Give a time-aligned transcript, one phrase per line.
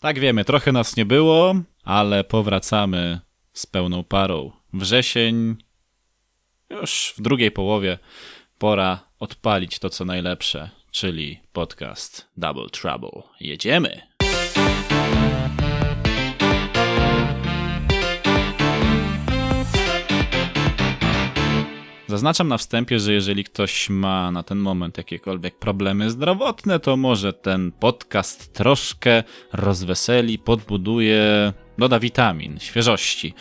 [0.00, 1.54] Tak wiemy, trochę nas nie było,
[1.84, 3.20] ale powracamy
[3.52, 4.52] z pełną parą.
[4.72, 5.56] Wrzesień
[6.70, 7.98] już w drugiej połowie
[8.58, 13.22] pora odpalić to co najlepsze, czyli podcast Double Trouble.
[13.40, 14.09] Jedziemy!
[22.10, 27.32] Zaznaczam na wstępie, że jeżeli ktoś ma na ten moment jakiekolwiek problemy zdrowotne, to może
[27.32, 29.22] ten podcast troszkę
[29.52, 33.34] rozweseli, podbuduje, doda witamin, świeżości,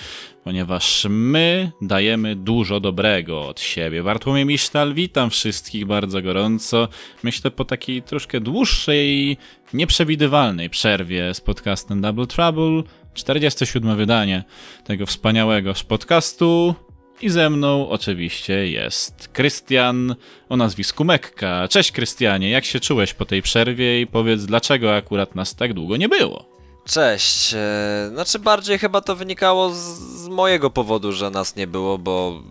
[0.43, 4.03] ponieważ my dajemy dużo dobrego od siebie.
[4.03, 6.87] Bartłomiej Misztal, witam wszystkich bardzo gorąco.
[7.23, 9.37] Myślę po takiej troszkę dłuższej,
[9.73, 14.43] nieprzewidywalnej przerwie z podcastem Double Trouble, 47 wydanie
[14.83, 16.75] tego wspaniałego podcastu.
[17.21, 20.15] I ze mną oczywiście jest Krystian
[20.49, 21.67] o nazwisku Mekka.
[21.67, 25.97] Cześć Krystianie, jak się czułeś po tej przerwie i powiedz, dlaczego akurat nas tak długo
[25.97, 26.45] nie było?
[26.85, 27.53] Cześć.
[27.53, 32.43] E, znaczy bardziej chyba to wynikało z, mojego powodu, że nas nie było, bo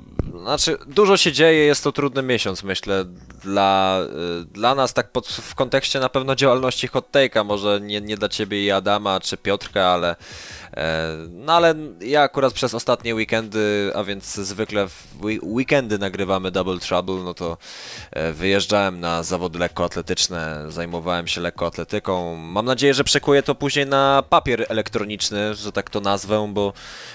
[0.43, 3.05] znaczy dużo się dzieje, jest to trudny miesiąc, myślę,
[3.43, 8.01] dla, e, dla nas tak pod, w kontekście na pewno działalności Hot Take'a, może nie,
[8.01, 10.17] nie dla ciebie i Adama czy Piotrka, ale
[11.31, 15.07] no ale ja akurat przez ostatnie weekendy, a więc zwykle w
[15.43, 17.57] weekendy nagrywamy Double Trouble, no to
[18.11, 22.37] e, wyjeżdżałem na zawody lekkoatletyczne, zajmowałem się lekkoatletyką.
[22.37, 26.73] Mam nadzieję, że przekuję to później na papier elektroniczny, że tak to nazwę, bo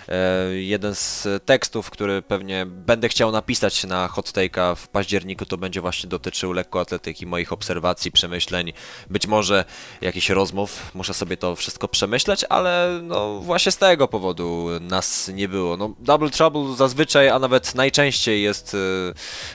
[0.08, 5.58] e, jeden z tekstów, który pewnie będę chciał napisać na Hot Take'a w październiku, to
[5.58, 8.74] będzie właśnie dotyczył lekkoatletyki, moich obserwacji, przemyśleń,
[9.10, 9.66] być może
[10.02, 10.92] jakichś rozmów.
[10.94, 15.78] Muszę sobie to wszystko przemyśleć, ale no właśnie z tego powodu nas nie było.
[15.78, 18.78] No, Double Trouble zazwyczaj, a nawet najczęściej jest y,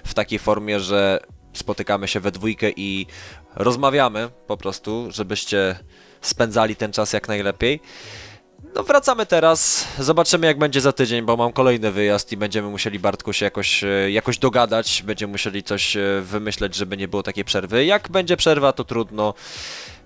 [0.04, 1.20] w takiej formie, że
[1.52, 3.06] spotykamy się we dwójkę i
[3.54, 5.78] rozmawiamy po prostu, żebyście
[6.20, 7.80] spędzali ten czas jak najlepiej.
[8.74, 12.98] No wracamy teraz, zobaczymy jak będzie za tydzień, bo mam kolejny wyjazd i będziemy musieli
[12.98, 17.44] Bartku się jakoś, y, jakoś dogadać, będziemy musieli coś y, wymyśleć, żeby nie było takiej
[17.44, 17.84] przerwy.
[17.84, 19.34] Jak będzie przerwa, to trudno,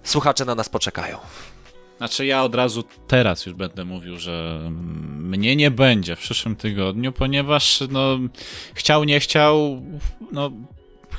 [0.04, 1.18] słuchacze na nas poczekają.
[2.02, 4.60] Znaczy ja od razu teraz już będę mówił, że
[5.18, 8.18] mnie nie będzie w przyszłym tygodniu, ponieważ no
[8.74, 9.82] chciał, nie chciał,
[10.32, 10.50] no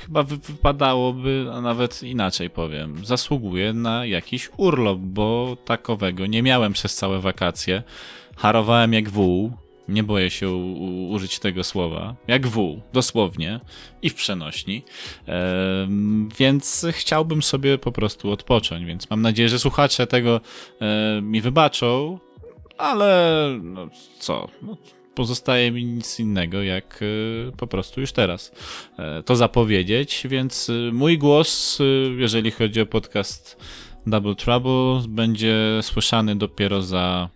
[0.05, 6.95] chyba wypadałoby, a nawet inaczej powiem, zasługuje na jakiś urlop, bo takowego nie miałem przez
[6.95, 7.83] całe wakacje.
[8.35, 9.51] Harowałem jak wół,
[9.87, 10.49] nie boję się
[11.09, 13.59] użyć tego słowa, jak wół, dosłownie
[14.01, 14.83] i w przenośni,
[15.27, 15.87] e,
[16.37, 20.41] więc chciałbym sobie po prostu odpocząć, więc mam nadzieję, że słuchacze tego
[20.81, 22.19] e, mi wybaczą,
[22.77, 23.89] ale no
[24.19, 24.77] co, no,
[25.15, 28.51] pozostaje mi nic innego, jak e, po prostu już teraz
[28.99, 31.79] e, to zapowiedzieć, więc e, mój głos,
[32.17, 33.57] jeżeli chodzi o podcast
[34.07, 37.29] Double Trouble, będzie słyszany dopiero za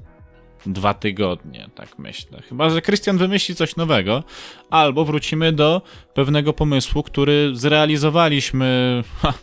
[0.66, 2.42] dwa tygodnie, tak myślę.
[2.50, 4.24] Chyba, że Krystian wymyśli coś nowego,
[4.70, 5.82] albo wrócimy do
[6.14, 8.68] pewnego pomysłu, który zrealizowaliśmy.
[9.18, 9.34] Ha,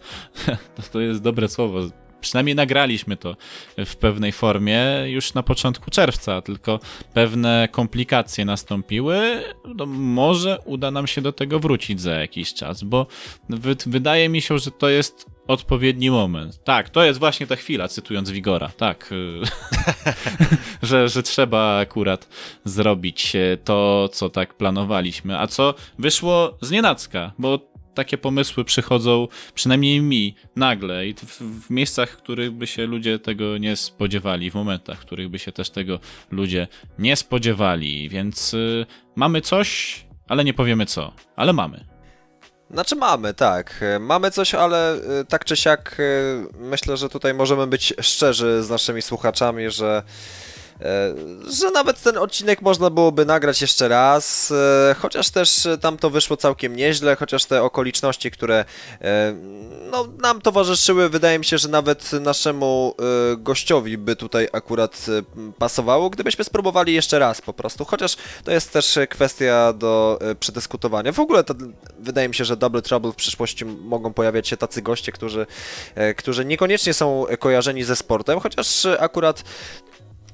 [0.92, 1.80] to jest dobre słowo.
[2.20, 3.36] Przynajmniej nagraliśmy to
[3.78, 6.80] w pewnej formie już na początku czerwca, tylko
[7.14, 9.42] pewne komplikacje nastąpiły.
[9.74, 13.06] No może uda nam się do tego wrócić za jakiś czas, bo
[13.86, 16.64] wydaje mi się, że to jest odpowiedni moment.
[16.64, 19.40] Tak, to jest właśnie ta chwila, cytując Wigora, tak, y,
[20.88, 22.28] że, że trzeba akurat
[22.64, 23.32] zrobić
[23.64, 30.34] to, co tak planowaliśmy, a co wyszło z nienacka, bo takie pomysły przychodzą, przynajmniej mi,
[30.56, 34.98] nagle i w, w, miejscach, w których by się ludzie tego nie spodziewali, w momentach,
[35.00, 36.00] w których by się też tego
[36.30, 36.68] ludzie
[36.98, 41.93] nie spodziewali, więc y, mamy coś, ale nie powiemy co, ale mamy.
[42.74, 43.84] Znaczy mamy, tak.
[44.00, 48.70] Mamy coś, ale y, tak czy siak y, myślę, że tutaj możemy być szczerzy z
[48.70, 50.53] naszymi słuchaczami, że E,
[51.60, 54.50] że nawet ten odcinek można byłoby nagrać jeszcze raz,
[54.90, 58.64] e, chociaż też tam to wyszło całkiem nieźle, chociaż te okoliczności, które
[59.00, 59.34] e,
[59.90, 62.94] no, nam towarzyszyły, wydaje mi się, że nawet naszemu
[63.38, 65.06] gościowi by tutaj akurat
[65.58, 71.12] pasowało, gdybyśmy spróbowali jeszcze raz po prostu, chociaż to jest też kwestia do przedyskutowania.
[71.12, 71.54] W ogóle to,
[71.98, 75.46] wydaje mi się, że Double Trouble w przyszłości mogą pojawiać się tacy goście, którzy,
[76.16, 79.44] którzy niekoniecznie są kojarzeni ze sportem, chociaż akurat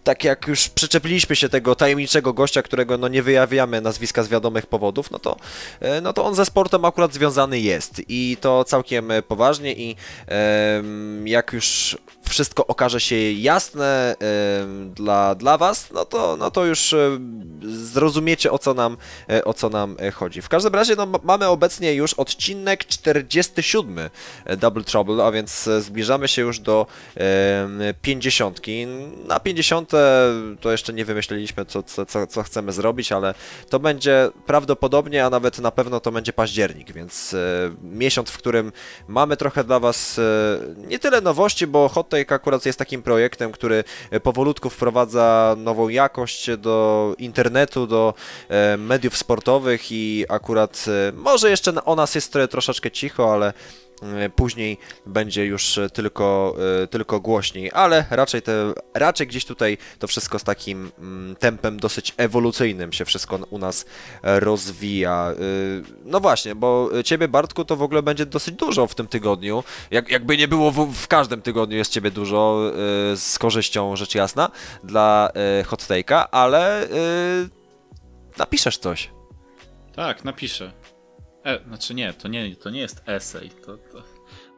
[0.04, 4.66] tak jak już przyczepiliśmy się tego tajemniczego gościa, którego no nie wyjawiamy nazwiska z wiadomych
[4.66, 5.36] powodów, no to,
[5.80, 9.96] e, no to on ze sportem akurat związany jest i to całkiem poważnie i
[11.24, 11.96] jak już
[12.28, 14.16] wszystko okaże się jasne
[14.94, 16.94] dla, dla Was, no to, no to już
[17.62, 18.96] zrozumiecie o co nam,
[19.30, 20.42] e, o co nam e, chodzi.
[20.42, 24.10] W każdym razie no, mamy obecnie już odcinek 47
[24.56, 26.86] Double Trouble, a więc zbliżamy się już do
[28.02, 28.60] 50.
[29.26, 29.90] Na 50
[30.60, 33.34] to jeszcze nie wymyśliliśmy, co, co, co chcemy zrobić, ale
[33.68, 37.38] to będzie prawdopodobnie, a nawet na pewno to będzie październik, więc e,
[37.82, 38.72] miesiąc, w którym
[39.08, 40.22] mamy trochę dla Was e,
[40.76, 43.84] nie tyle nowości, bo Hot Take akurat jest takim projektem, który
[44.22, 48.14] powolutku wprowadza nową jakość do internetu, do
[48.48, 53.52] e, mediów sportowych i akurat może jeszcze o nas jest troszeczkę cicho, ale E,
[54.36, 60.06] później będzie już e, tylko, e, tylko głośniej, ale raczej, te, raczej gdzieś tutaj to
[60.06, 63.86] wszystko z takim mm, tempem dosyć ewolucyjnym się wszystko u nas
[64.22, 65.34] rozwija.
[66.04, 69.64] No właśnie, bo ciebie Bartku to w ogóle będzie dosyć dużo w tym tygodniu.
[69.90, 72.72] Jak, jakby nie było w, w każdym tygodniu jest ciebie dużo
[73.16, 74.50] z korzyścią rzecz jasna
[74.84, 75.30] dla
[75.66, 76.88] hot take'a, ale
[78.38, 79.10] napiszesz coś.
[79.94, 80.72] Tak, napiszę.
[81.44, 83.50] E, znaczy nie, to nie, to nie jest esej.
[83.50, 84.04] To, to...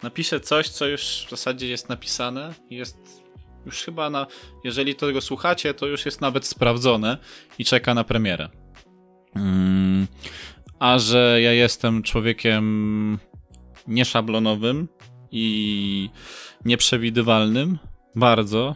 [0.02, 3.23] Napiszę coś, co już w zasadzie jest napisane jest
[3.67, 4.26] już chyba na.
[4.64, 7.19] Jeżeli tego słuchacie, to już jest nawet sprawdzone
[7.58, 8.49] i czeka na premierę.
[9.34, 10.06] Mm,
[10.79, 13.19] a że ja jestem człowiekiem
[13.87, 14.88] nieszablonowym
[15.31, 16.11] i
[16.64, 17.78] nieprzewidywalnym,
[18.14, 18.75] bardzo.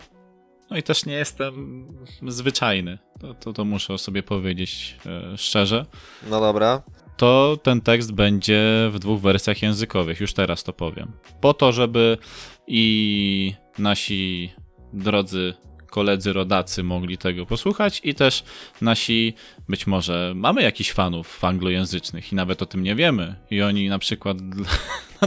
[0.71, 1.87] No i też nie jestem
[2.29, 2.99] zwyczajny.
[3.21, 5.87] To, to, to muszę o sobie powiedzieć e, szczerze.
[6.31, 6.83] No dobra
[7.17, 11.13] to ten tekst będzie w dwóch wersjach językowych, już teraz to powiem.
[11.41, 12.19] Po to, żeby
[12.67, 14.53] i nasi
[14.93, 15.55] drodzy
[15.91, 18.45] koledzy rodacy mogli tego posłuchać i też
[18.81, 19.35] nasi,
[19.69, 23.99] być może mamy jakichś fanów anglojęzycznych i nawet o tym nie wiemy i oni na
[23.99, 24.71] przykład dla,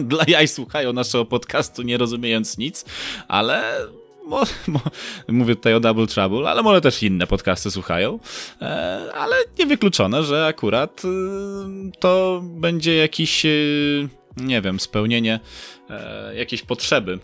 [0.02, 2.86] dla jaj słuchają naszego podcastu nie rozumiejąc nic,
[3.28, 3.80] ale
[4.30, 4.80] Mo, mo,
[5.28, 8.20] mówię tutaj o Double Trouble, ale może też inne podcasty słuchają,
[8.62, 11.08] e, ale niewykluczone, że akurat y,
[12.00, 15.40] to będzie jakiś, y, nie wiem, spełnienie
[15.90, 17.20] e, jakiejś potrzeby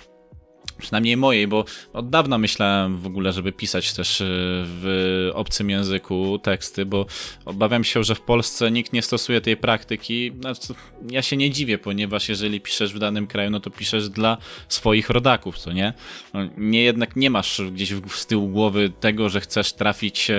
[0.77, 4.25] przynajmniej mojej, bo od dawna myślałem w ogóle, żeby pisać też y,
[4.65, 7.05] w obcym języku teksty, bo
[7.45, 10.31] obawiam się, że w Polsce nikt nie stosuje tej praktyki.
[10.39, 10.73] Znaczy,
[11.09, 14.37] ja się nie dziwię, ponieważ jeżeli piszesz w danym kraju, no to piszesz dla
[14.69, 15.93] swoich rodaków, co nie?
[16.33, 20.35] No, nie jednak nie masz gdzieś z tyłu głowy tego, że chcesz trafić e,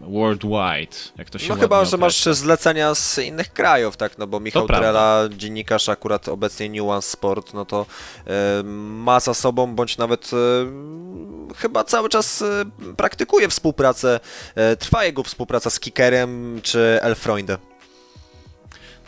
[0.00, 4.18] worldwide, jak to się No chyba, że masz zlecenia z innych krajów, tak?
[4.18, 7.86] No bo Michał Trela, dziennikarz akurat obecnie Nuance Sport, no to
[8.26, 12.64] e, ma za sobą bądź nawet e, chyba cały czas e,
[12.96, 14.20] praktykuje współpracę,
[14.54, 17.58] e, trwa jego współpraca z Kickerem czy Elfreunde.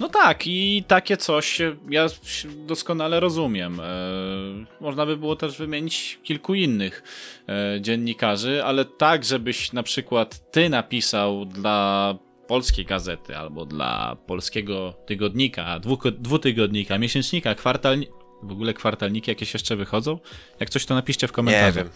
[0.00, 2.06] No tak, i takie coś ja
[2.66, 3.80] doskonale rozumiem.
[4.80, 7.02] można by było też wymienić kilku innych
[7.80, 12.14] dziennikarzy, ale tak, żebyś na przykład ty napisał dla
[12.46, 15.80] polskiej gazety albo dla polskiego tygodnika,
[16.18, 20.18] dwutygodnika, miesięcznika, kwartalnika, w ogóle kwartalniki jakieś jeszcze wychodzą?
[20.60, 21.76] Jak coś to napiszcie w komentarzach.
[21.76, 21.90] Nie wiem.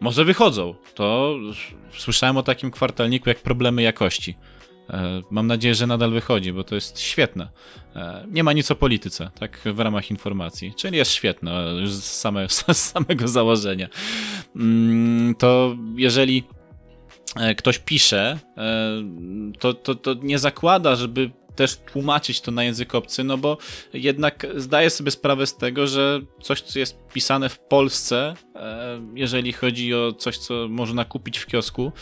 [0.00, 0.74] Może wychodzą.
[0.94, 1.36] To
[1.98, 4.36] słyszałem o takim kwartalniku jak problemy jakości.
[4.90, 7.48] E, mam nadzieję, że nadal wychodzi, bo to jest świetne.
[7.96, 12.04] E, nie ma nic o polityce, tak w ramach informacji, czyli jest świetne już z,
[12.04, 13.88] same, z samego założenia.
[14.56, 16.44] Mm, to jeżeli
[17.36, 18.38] e, ktoś pisze,
[19.58, 23.58] to, to, to nie zakłada, żeby też tłumaczyć to na język obcy, no bo
[23.92, 29.52] jednak zdaję sobie sprawę z tego, że coś, co jest pisane w Polsce, e, jeżeli
[29.52, 31.92] chodzi o coś, co można kupić w kiosku,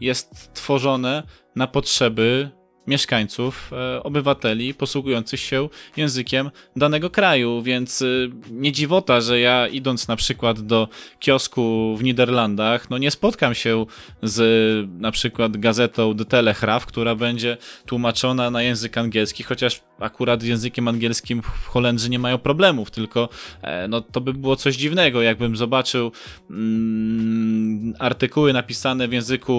[0.00, 1.22] jest tworzone
[1.56, 2.50] na potrzeby
[2.86, 8.06] mieszkańców, e, obywateli posługujących się językiem danego kraju, więc e,
[8.50, 10.88] nie dziwota, że ja idąc na przykład do
[11.18, 13.86] kiosku w Niderlandach, no nie spotkam się
[14.22, 20.46] z na przykład gazetą The Telegraph, która będzie tłumaczona na język angielski, chociaż akurat z
[20.46, 23.28] językiem angielskim Holendrzy nie mają problemów, tylko
[23.62, 26.12] e, no to by było coś dziwnego, jakbym zobaczył
[26.50, 29.54] mm, artykuły napisane w języku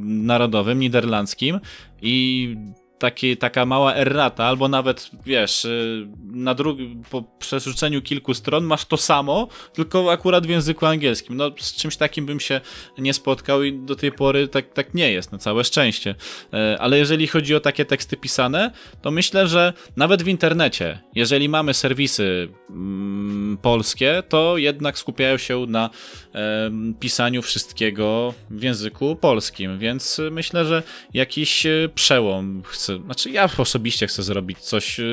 [0.00, 1.60] narodowym, niderlandzkim
[2.02, 8.64] i taki, taka mała errata, albo nawet, wiesz, y, na drugi, po przerzuceniu kilku stron
[8.64, 11.36] masz to samo, tylko akurat w języku angielskim.
[11.36, 12.60] No, z czymś takim bym się
[12.98, 16.14] nie spotkał i do tej pory tak, tak nie jest, na całe szczęście.
[16.52, 18.70] E, ale jeżeli chodzi o takie teksty pisane,
[19.02, 25.66] to myślę, że nawet w internecie, jeżeli mamy serwisy mm, polskie, to jednak skupiają się
[25.68, 25.90] na
[26.34, 30.82] e, pisaniu wszystkiego w języku polskim, więc myślę, że
[31.14, 35.04] jakiś e, przełom chcę, znaczy ja osobiście chcę zrobić coś e,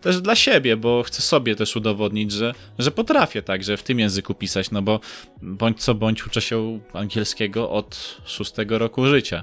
[0.00, 4.34] też dla siebie, bo chcę sobie też udowodnić, że, że potrafię także w tym języku
[4.34, 5.00] pisać, no bo
[5.42, 9.42] bądź co bądź uczę się angielskiego od szóstego roku życia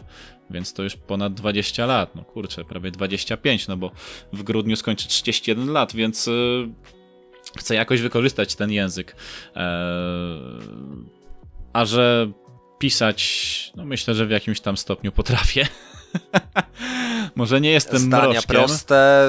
[0.49, 3.91] więc to już ponad 20 lat, no kurczę, prawie 25, no bo
[4.33, 6.69] w grudniu skończę 31 lat, więc yy,
[7.57, 9.15] chcę jakoś wykorzystać ten język.
[9.55, 9.65] Eee,
[11.73, 12.31] a że
[12.79, 15.67] pisać, no myślę, że w jakimś tam stopniu potrafię.
[17.35, 18.55] Może nie jestem Zdania mroczkiem.
[18.55, 19.27] proste,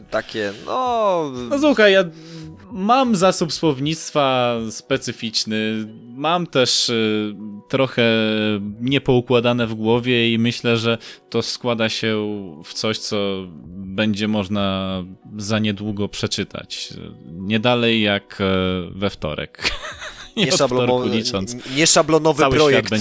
[0.00, 1.32] y, takie, no...
[1.50, 2.04] No słuchaj, ja
[2.72, 7.34] mam zasób słownictwa specyficzny, mam też y,
[7.68, 8.02] trochę
[8.80, 10.98] niepoukładane w głowie i myślę, że
[11.30, 12.16] to składa się
[12.64, 14.96] w coś, co będzie można
[15.36, 16.94] za niedługo przeczytać.
[17.30, 18.44] Nie dalej jak e,
[18.94, 19.62] we wtorek.
[20.36, 21.22] Nie, szablonowy,
[21.76, 22.92] nie szablonowy projekt,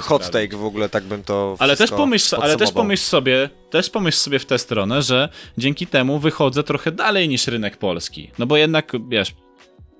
[0.00, 3.90] hot take w ogóle, tak bym to ale też pomyśl, Ale też pomyśl sobie, też
[3.90, 5.28] pomyśl sobie w tę stronę, że
[5.58, 8.30] dzięki temu wychodzę trochę dalej niż rynek polski.
[8.38, 9.34] No bo jednak, wiesz,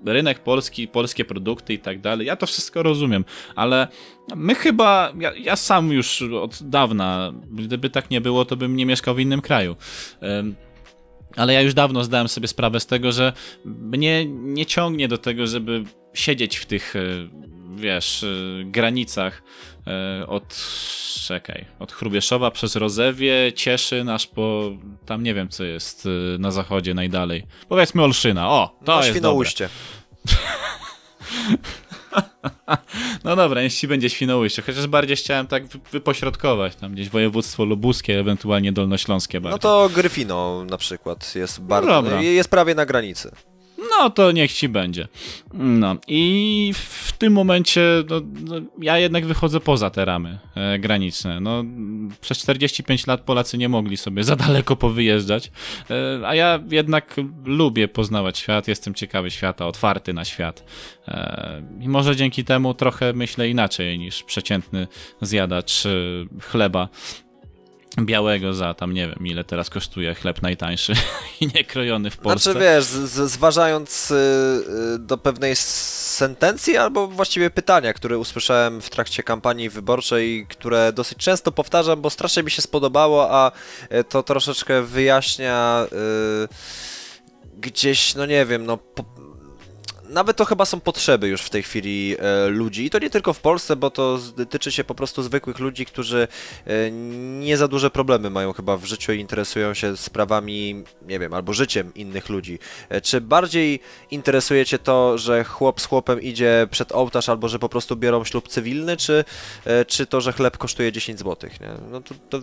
[0.05, 3.87] rynek polski, polskie produkty i tak dalej, ja to wszystko rozumiem, ale
[4.35, 8.85] my chyba, ja, ja, sam już od dawna, gdyby tak nie było, to bym nie
[8.85, 9.75] mieszkał w innym kraju.
[11.35, 13.33] Ale ja już dawno zdałem sobie sprawę z tego, że
[13.65, 16.99] mnie nie ciągnie do tego, żeby siedzieć w tych, e,
[17.75, 18.27] wiesz, e,
[18.63, 19.43] granicach
[19.87, 20.55] e, od,
[21.27, 24.71] czekaj, od Chrubieszowa przez Rozewie, Cieszyn, aż po,
[25.05, 26.07] tam nie wiem co jest
[26.39, 27.43] na zachodzie najdalej.
[27.69, 29.49] Powiedzmy Olszyna, o, to no, jest dobre.
[33.23, 38.71] No dobra, jeśli będzie Świnoujście, chociaż bardziej chciałem tak wypośrodkować, tam gdzieś województwo lubuskie, ewentualnie
[38.71, 39.55] dolnośląskie bardziej.
[39.55, 43.31] No to Gryfino na przykład jest bardzo, no jest prawie na granicy
[43.99, 45.07] no to niech ci będzie.
[45.53, 51.39] No i w tym momencie no, no, ja jednak wychodzę poza te ramy e, graniczne.
[51.39, 51.63] No,
[52.21, 55.51] przez 45 lat Polacy nie mogli sobie za daleko powyjeżdżać,
[55.89, 60.63] e, a ja jednak lubię poznawać świat, jestem ciekawy świata, otwarty na świat.
[61.07, 64.87] E, I może dzięki temu trochę myślę inaczej niż przeciętny
[65.21, 65.89] zjadacz e,
[66.41, 66.89] chleba
[67.99, 70.93] białego za tam nie wiem ile teraz kosztuje chleb najtańszy
[71.41, 72.51] i niekrojony w Polsce.
[72.51, 74.15] Znaczy wiesz, z, zważając y,
[74.95, 81.17] y, do pewnej sentencji albo właściwie pytania, które usłyszałem w trakcie kampanii wyborczej, które dosyć
[81.17, 83.51] często powtarzam, bo strasznie mi się spodobało, a
[83.93, 85.87] y, to troszeczkę wyjaśnia
[86.43, 86.47] y,
[87.57, 89.03] gdzieś, no nie wiem, no po,
[90.11, 92.85] nawet to chyba są potrzeby już w tej chwili e, ludzi.
[92.85, 96.27] I to nie tylko w Polsce, bo to tyczy się po prostu zwykłych ludzi, którzy
[96.67, 96.91] e,
[97.39, 101.53] nie za duże problemy mają chyba w życiu i interesują się sprawami, nie wiem, albo
[101.53, 102.59] życiem innych ludzi.
[102.89, 103.79] E, czy bardziej
[104.11, 108.25] interesuje Cię to, że chłop z chłopem idzie przed ołtarz, albo że po prostu biorą
[108.25, 109.23] ślub cywilny, czy,
[109.87, 111.49] czy to, że chleb kosztuje 10 zł?
[111.61, 111.67] Nie?
[111.91, 112.39] No to, to,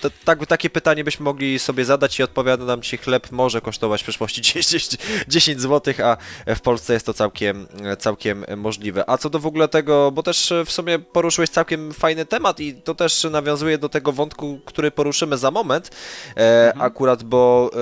[0.00, 4.04] to tak, takie pytanie byśmy mogli sobie zadać i odpowiadam Ci, chleb może kosztować w
[4.04, 4.96] przyszłości 10,
[5.28, 6.16] 10 zł, a
[6.54, 7.66] w Polsce jest to to całkiem,
[7.98, 9.10] całkiem możliwe.
[9.10, 12.74] A co do w ogóle tego, bo też w sumie poruszyłeś całkiem fajny temat i
[12.74, 15.90] to też nawiązuje do tego wątku, który poruszymy za moment,
[16.36, 16.82] e, mhm.
[16.86, 17.78] akurat, bo e,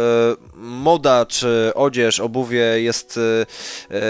[0.56, 3.18] moda czy odzież, obuwie jest
[3.90, 4.00] e,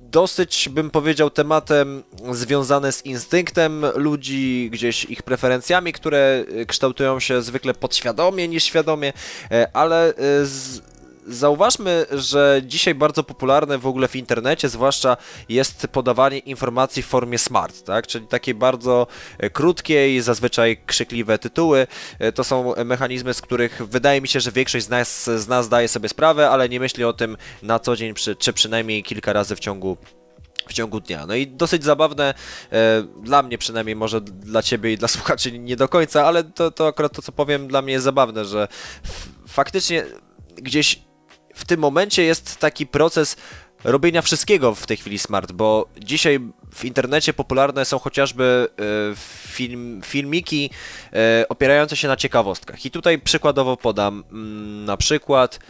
[0.00, 7.74] dosyć, bym powiedział, tematem związane z instynktem ludzi, gdzieś ich preferencjami, które kształtują się zwykle
[7.74, 9.12] podświadomie niż świadomie,
[9.72, 10.80] ale z,
[11.26, 15.16] Zauważmy, że dzisiaj bardzo popularne w ogóle w internecie, zwłaszcza
[15.48, 18.06] jest podawanie informacji w formie smart, tak?
[18.06, 19.06] czyli takiej bardzo
[19.38, 21.86] e, krótkiej, zazwyczaj krzykliwe tytuły.
[22.18, 25.66] E, to są mechanizmy, z których wydaje mi się, że większość z nas, z nas
[25.66, 29.56] zdaje sobie sprawę, ale nie myśli o tym na co dzień, czy przynajmniej kilka razy
[29.56, 29.96] w ciągu
[30.68, 31.26] w ciągu dnia.
[31.26, 32.34] No i dosyć zabawne,
[32.72, 36.70] e, dla mnie przynajmniej, może dla ciebie i dla słuchaczy nie do końca, ale to,
[36.70, 38.68] to akurat to, co powiem, dla mnie jest zabawne, że
[39.48, 40.04] faktycznie
[40.56, 41.00] gdzieś
[41.54, 43.36] w tym momencie jest taki proces
[43.84, 46.40] robienia wszystkiego w tej chwili smart, bo dzisiaj
[46.74, 48.82] w internecie popularne są chociażby e,
[49.48, 50.70] film, filmiki
[51.12, 52.84] e, opierające się na ciekawostkach.
[52.86, 55.60] I tutaj przykładowo podam mm, na przykład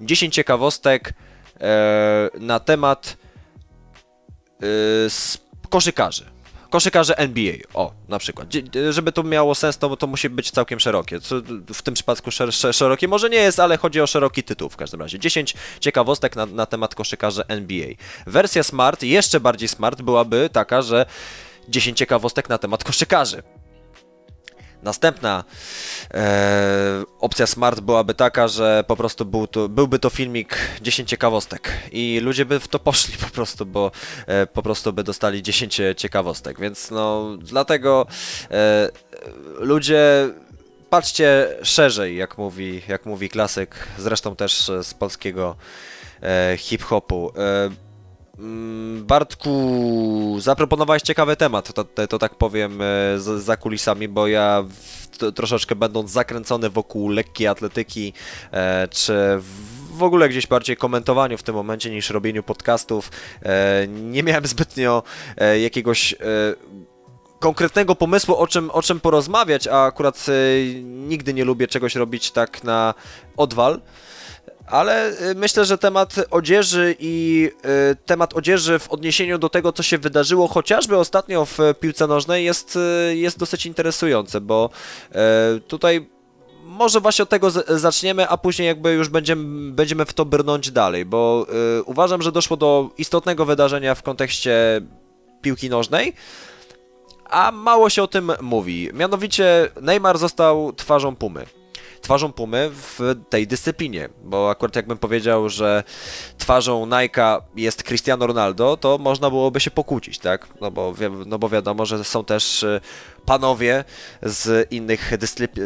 [0.00, 1.14] 10 ciekawostek
[1.60, 3.16] e, na temat
[5.70, 6.29] koszykarzy
[6.70, 8.48] koszykarze NBA, o, na przykład.
[8.90, 11.20] Żeby to miało sens, to, to musi być całkiem szerokie.
[11.20, 11.36] Co
[11.74, 14.76] w tym przypadku szer, szer, szerokie może nie jest, ale chodzi o szeroki tytuł w
[14.76, 15.18] każdym razie.
[15.18, 17.88] 10 ciekawostek na, na temat koszykarzy NBA.
[18.26, 21.06] Wersja smart, jeszcze bardziej smart byłaby taka, że
[21.68, 23.42] 10 ciekawostek na temat koszykarzy.
[24.82, 25.44] Następna
[26.14, 31.72] e, opcja smart byłaby taka, że po prostu był to, byłby to filmik 10 ciekawostek
[31.92, 33.90] i ludzie by w to poszli po prostu, bo
[34.26, 38.06] e, po prostu by dostali 10 ciekawostek, więc no dlatego
[38.50, 38.88] e,
[39.58, 40.28] ludzie
[40.90, 45.56] patrzcie szerzej, jak mówi, jak mówi klasyk, zresztą też z polskiego
[46.22, 47.32] e, hip-hopu.
[48.40, 52.84] Mm, Bartku, zaproponowałeś ciekawy temat, to, to, to tak powiem e,
[53.18, 58.12] z, za kulisami, bo ja w, troszeczkę będąc zakręcony wokół lekkiej atletyki,
[58.52, 59.14] e, czy
[59.92, 63.10] w ogóle gdzieś bardziej komentowaniu w tym momencie niż robieniu podcastów,
[63.42, 65.02] e, nie miałem zbytnio
[65.36, 66.16] e, jakiegoś e,
[67.38, 70.32] konkretnego pomysłu, o czym, o czym porozmawiać, a akurat e,
[70.82, 72.94] nigdy nie lubię czegoś robić tak na
[73.36, 73.80] odwal
[74.70, 77.48] ale y, myślę, że temat odzieży i
[77.92, 82.44] y, temat odzieży w odniesieniu do tego, co się wydarzyło chociażby ostatnio w piłce nożnej
[82.44, 82.78] jest,
[83.10, 84.70] y, jest dosyć interesujące, bo
[85.68, 86.10] tutaj
[86.64, 91.04] może właśnie od tego zaczniemy, a później jakby już będziemy, będziemy w to brnąć dalej,
[91.04, 91.46] bo
[91.84, 94.80] uważam, że doszło do istotnego wydarzenia w kontekście
[95.42, 96.12] piłki nożnej,
[97.24, 98.90] a mało się o tym mówi.
[98.94, 101.59] Mianowicie Neymar został twarzą Pumy
[102.00, 105.84] twarzą Pumy w tej dyscyplinie, bo akurat jakbym powiedział, że
[106.38, 110.48] twarzą Nike'a jest Cristiano Ronaldo, to można byłoby się pokłócić, tak?
[110.60, 110.94] No bo,
[111.26, 112.80] no bo wiadomo, że są też y,
[113.24, 113.84] panowie
[114.22, 115.12] z innych,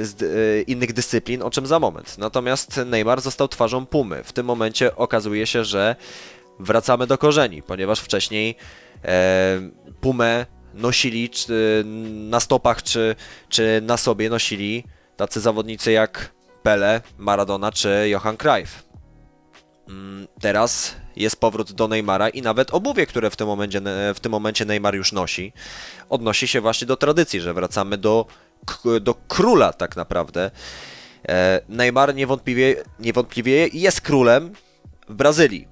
[0.02, 2.18] z y, innych dyscyplin, o czym za moment.
[2.18, 4.24] Natomiast Neymar został twarzą Pumy.
[4.24, 5.96] W tym momencie okazuje się, że
[6.58, 8.56] wracamy do korzeni, ponieważ wcześniej
[9.04, 9.60] e,
[10.00, 13.16] Pumę nosili czy, na stopach czy,
[13.48, 14.84] czy na sobie nosili
[15.16, 18.82] tacy zawodnicy jak Pele, Maradona czy Johan Cruyff.
[19.88, 23.80] Mm, teraz jest powrót do Neymara i nawet obuwie, które w tym, momencie,
[24.14, 25.52] w tym momencie Neymar już nosi,
[26.10, 28.26] odnosi się właśnie do tradycji, że wracamy do,
[29.00, 30.50] do króla tak naprawdę.
[31.28, 34.52] E, Neymar niewątpliwie, niewątpliwie jest królem
[35.08, 35.68] w Brazylii.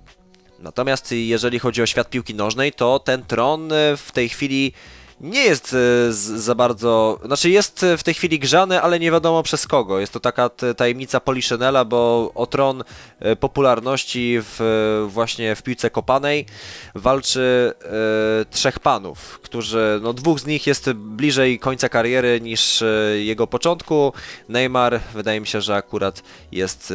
[0.59, 4.73] Natomiast jeżeli chodzi o świat piłki nożnej, to ten tron w tej chwili
[5.23, 9.67] nie jest e, za bardzo, znaczy jest w tej chwili grzany, ale nie wiadomo przez
[9.67, 10.01] kogo.
[10.01, 12.85] Jest to taka tajemnica Poliszynela, bo o tron
[13.21, 16.47] e, popularności w, właśnie w piłce kopanej
[16.95, 22.87] walczy e, trzech panów, którzy, no dwóch z nich jest bliżej końca kariery niż e,
[23.19, 24.13] jego początku.
[24.49, 26.93] Neymar wydaje mi się, że akurat jest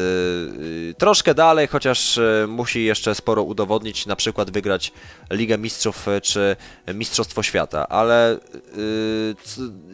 [0.90, 4.92] e, troszkę dalej, chociaż e, musi jeszcze sporo udowodnić, na przykład wygrać
[5.30, 6.56] Ligę Mistrzów czy
[6.94, 8.17] Mistrzostwo Świata, ale
[8.78, 9.34] Y,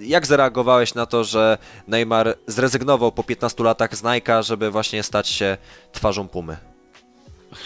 [0.00, 1.58] jak zareagowałeś na to, że
[1.88, 5.56] Neymar zrezygnował po 15 latach z Nike'a, żeby właśnie stać się
[5.92, 6.56] twarzą Pumy?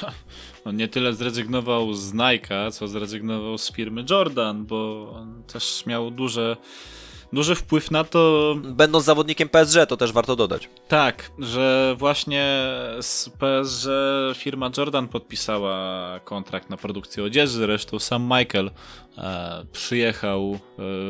[0.64, 6.11] On nie tyle zrezygnował z Nike'a, co zrezygnował z firmy Jordan, bo on też miał
[6.11, 6.57] duże
[7.33, 8.55] duży wpływ na to.
[8.64, 10.69] Będąc zawodnikiem PSG, to też warto dodać.
[10.88, 12.45] Tak, że właśnie
[13.01, 13.88] z PSG
[14.35, 18.71] firma Jordan podpisała kontrakt na produkcję odzieży, zresztą sam Michael
[19.19, 20.59] e, przyjechał e,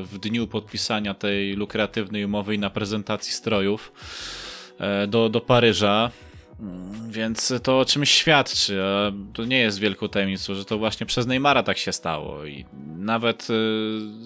[0.03, 3.93] w dniu podpisania tej lukratywnej umowy na prezentacji strojów
[4.79, 6.11] e, do, do Paryża.
[6.61, 11.07] Mm, więc to o czymś świadczy, a to nie jest wielką tajemnicą, że to właśnie
[11.07, 12.47] przez Neymara tak się stało.
[12.47, 12.65] I
[12.97, 13.47] nawet y,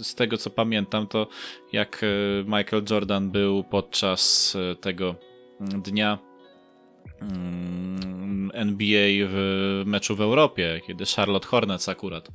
[0.03, 1.27] z tego co pamiętam, to
[1.73, 5.15] jak y, Michael Jordan był podczas y, tego
[5.61, 6.32] dnia mm,
[8.53, 12.29] NBA w meczu w Europie, kiedy Charlotte Hornets akurat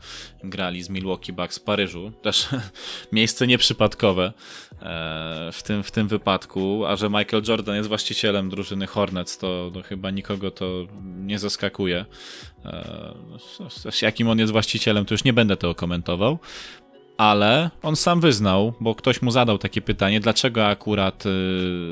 [0.44, 2.12] grali z Milwaukee Bucks w Paryżu.
[2.22, 2.48] Też
[3.12, 4.34] miejsce nieprzypadkowe
[4.82, 9.72] e, w tym, w tym wypadku, a że Michael Jordan jest właścicielem drużyny Hornets, to,
[9.74, 12.06] to chyba nikogo to nie zaskakuje.
[12.66, 13.14] E,
[14.02, 16.40] jakim on jest właścicielem, to już nie będę tego komentował
[17.18, 21.30] ale on sam wyznał, bo ktoś mu zadał takie pytanie, dlaczego akurat y,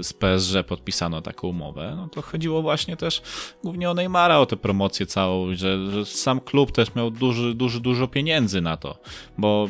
[0.03, 1.93] z PSG podpisano taką umowę.
[1.97, 3.21] No to chodziło właśnie też
[3.63, 7.81] głównie o Neymara, o tę promocję całą, że, że sam klub też miał duży, duży,
[7.81, 8.99] dużo pieniędzy na to,
[9.37, 9.69] bo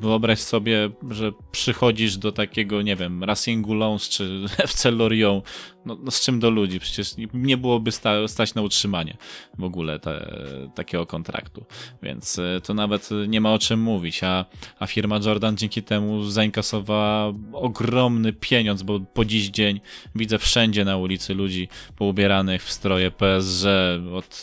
[0.00, 5.44] wyobraź sobie, że przychodzisz do takiego, nie wiem, Racingu Lons czy FC Lorient,
[5.86, 6.80] no, no, z czym do ludzi?
[6.80, 9.16] Przecież nie byłoby sta stać na utrzymanie
[9.58, 10.34] w ogóle te,
[10.74, 11.64] takiego kontraktu.
[12.02, 14.24] Więc e, to nawet nie ma o czym mówić.
[14.24, 14.44] A,
[14.78, 19.80] a firma Jordan dzięki temu zainkasowała ogromny pieniądz, bo po dziś dzień
[20.14, 23.66] widzę wszędzie na ulicy ludzi poubieranych w stroje PSG
[24.14, 24.42] od,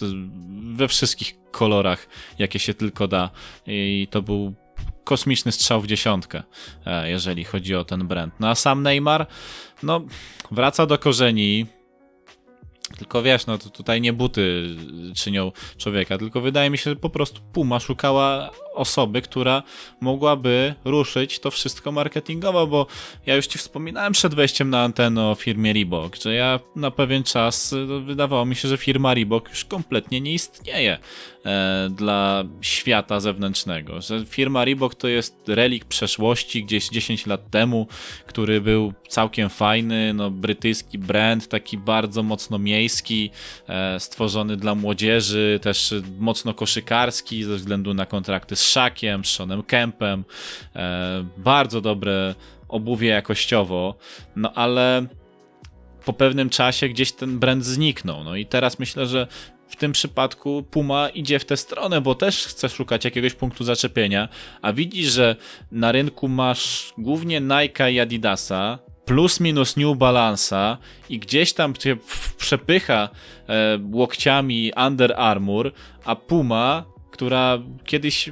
[0.75, 2.07] we wszystkich kolorach,
[2.39, 3.29] jakie się tylko da.
[3.67, 4.55] I to był
[5.07, 6.43] kosmiczny strzał w dziesiątkę,
[6.85, 8.33] e, jeżeli chodzi o ten brand.
[8.39, 9.27] No a sam Neymar,
[9.83, 10.01] no
[10.51, 11.65] wraca do korzeni,
[12.97, 14.75] tylko wiesz, no to tutaj nie buty
[15.15, 19.63] czynią człowieka, tylko wydaje mi się, że po prostu Puma szukała osoby, która
[20.01, 22.87] mogłaby ruszyć to wszystko marketingowo, bo
[23.25, 27.23] ja już ci wspominałem przed wejściem na antenę o firmie Reebok, że ja na pewien
[27.23, 30.97] czas no, wydawało mi się, że firma Reebok już kompletnie nie istnieje
[31.45, 37.87] e, dla świata zewnętrznego, że firma Reebok to jest relik przeszłości gdzieś 10 lat temu,
[38.27, 43.31] który był całkiem fajny, no brytyjski brand, taki bardzo mocno miejski,
[43.67, 50.23] e, stworzony dla młodzieży, też mocno koszykarski ze względu na kontrakty z Szakiem, Seanem Kempem.
[50.75, 52.35] E, bardzo dobre
[52.67, 53.95] obuwie jakościowo,
[54.35, 55.05] no ale
[56.05, 58.23] po pewnym czasie gdzieś ten brand zniknął.
[58.23, 59.27] No i teraz myślę, że
[59.67, 64.29] w tym przypadku Puma idzie w tę stronę, bo też chce szukać jakiegoś punktu zaczepienia,
[64.61, 65.35] a widzi, że
[65.71, 70.77] na rynku masz głównie Nike i Adidasa, plus minus New Balance'a
[71.09, 71.97] i gdzieś tam cię
[72.37, 73.09] przepycha
[73.49, 75.71] e, łokciami Under Armour,
[76.05, 78.29] a Puma która kiedyś,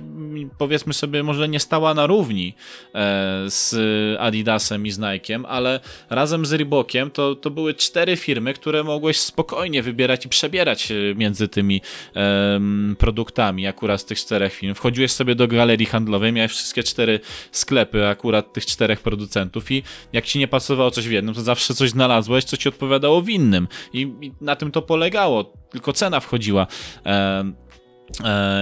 [0.58, 2.54] powiedzmy sobie, może nie stała na równi
[2.96, 3.76] e, z
[4.20, 9.20] Adidasem i z Nike'em, ale razem z Reebokiem to, to były cztery firmy, które mogłeś
[9.20, 11.82] spokojnie wybierać i przebierać e, między tymi
[12.16, 14.74] um, produktami akurat z tych czterech firm.
[14.74, 17.20] Wchodziłeś sobie do galerii handlowej, miałeś wszystkie cztery
[17.52, 19.84] sklepy akurat tych czterech producentów i
[20.14, 23.30] jak ci nie pasowało coś w jednym, to zawsze coś znalazłeś, co ci odpowiadało w
[23.30, 26.68] innym i, i na tym to polegało, tylko cena wchodziła.
[27.06, 27.65] Um, E,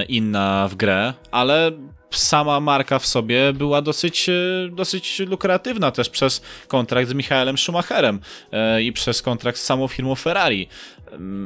[0.07, 1.71] inna w grę, ale
[2.17, 4.33] sama marka w sobie była dosyć, e,
[4.71, 8.19] dosyć lukratywna też przez kontrakt z Michaelem Schumacherem
[8.51, 10.67] e, i przez kontrakt z samą firmą Ferrari.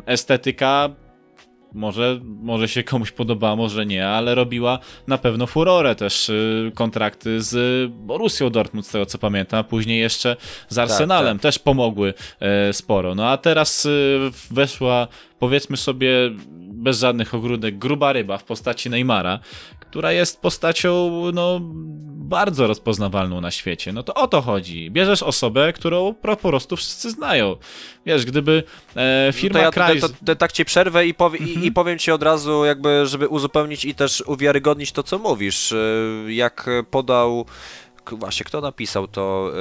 [0.06, 0.90] Estetyka
[1.74, 6.32] może, może się komuś podobała, może nie, ale robiła na pewno furorę też
[6.74, 10.36] kontrakty z Borussią Dortmund, z tego co pamiętam, a później jeszcze
[10.70, 11.42] z Arsenalem tak, tak.
[11.42, 12.14] też pomogły
[12.72, 13.16] sporo.
[13.16, 13.88] No a teraz
[14.52, 15.08] weszła,
[15.40, 16.10] powiedzmy sobie,
[16.78, 19.40] bez żadnych ogródek, gruba ryba w postaci Neymara,
[19.80, 21.60] która jest postacią no,
[22.28, 23.94] bardzo rozpoznawalną na świecie.
[23.94, 24.92] No to o to chodzi.
[24.92, 27.56] Bierzesz osobę, którą po prostu wszyscy znają.
[28.06, 28.64] Wiesz, gdyby
[28.96, 31.64] e, firma no ja to, to, to, tak ci przerwę i, powie, mhm.
[31.64, 35.72] i, i, powiem ci od razu, jakby, żeby uzupełnić i też uwiarygodnić to, co mówisz.
[35.72, 35.78] E,
[36.28, 37.46] jak podał
[38.12, 39.54] właśnie kto napisał to e,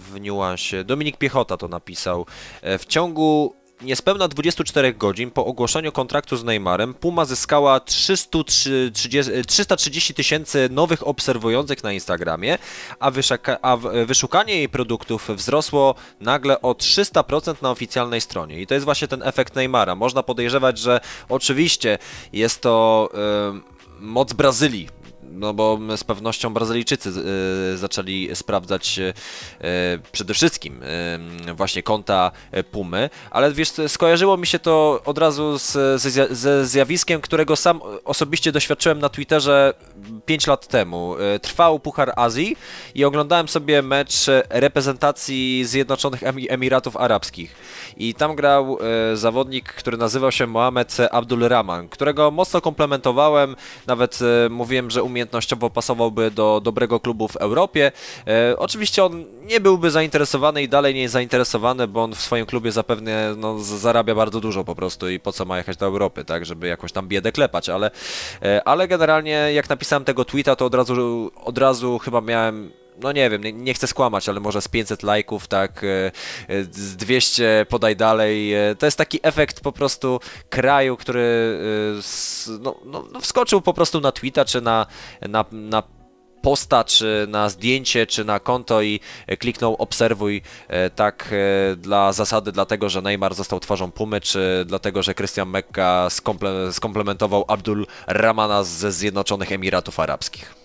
[0.00, 0.84] w niuansie?
[0.84, 2.26] Dominik Piechota to napisał.
[2.62, 10.68] E, w ciągu Niespełna 24 godzin po ogłoszeniu kontraktu z Neymarem Puma zyskała 330 tysięcy
[10.70, 12.58] nowych obserwujących na Instagramie,
[12.98, 13.10] a,
[14.06, 18.60] wyszukanie jej produktów wzrosło nagle o 300% na oficjalnej stronie.
[18.60, 19.94] I to jest właśnie ten efekt Neymara.
[19.94, 21.98] Można podejrzewać, że oczywiście
[22.32, 23.08] jest to
[23.52, 23.60] yy,
[24.00, 24.88] moc Brazylii,
[25.30, 27.12] no bo z pewnością Brazylijczycy
[27.74, 29.12] y, zaczęli sprawdzać y,
[30.12, 30.82] przede wszystkim
[31.48, 32.30] y, właśnie konta
[32.70, 38.52] Pumy, ale wiesz, skojarzyło mi się to od razu z, ze zjawiskiem, którego sam osobiście
[38.52, 39.74] doświadczyłem na Twitterze
[40.26, 41.14] 5 lat temu.
[41.42, 42.56] Trwał Puchar Azji
[42.94, 47.56] i oglądałem sobie mecz reprezentacji Zjednoczonych Emiratów Arabskich.
[47.96, 48.78] I tam grał
[49.14, 54.18] zawodnik, który nazywał się Mohamed Abdul Rahman, którego mocno komplementowałem, nawet
[54.50, 57.92] mówiłem, że umie umiejętnościowo pasowałby do dobrego klubu w Europie.
[58.26, 62.46] E, oczywiście on nie byłby zainteresowany i dalej nie jest zainteresowany, bo on w swoim
[62.46, 66.24] klubie zapewne no, zarabia bardzo dużo po prostu i po co ma jechać do Europy,
[66.24, 67.90] tak, żeby jakąś tam biedę klepać, ale,
[68.42, 72.70] e, ale generalnie jak napisałem tego tweeta, to od razu, od razu chyba miałem
[73.02, 76.06] no nie wiem, nie, nie, chcę skłamać, ale może z 500 lajków, tak, e,
[76.48, 78.54] e, z 200 podaj dalej.
[78.54, 81.58] E, to jest taki efekt po prostu kraju, który
[82.60, 84.86] no, no, no wskoczył po prostu na Twitter czy na,
[85.28, 85.82] na, na
[86.42, 89.00] posta, czy na zdjęcie, czy na konto i
[89.38, 90.42] kliknął obserwuj
[90.96, 91.34] tak
[91.76, 97.44] dla zasady, dlatego, że Neymar został twarzą Pumy, czy dlatego, że Christian Mekka skomple skomplementował
[97.48, 100.57] Abdul Ramana ze Zjednoczonych Emiratów Arabskich.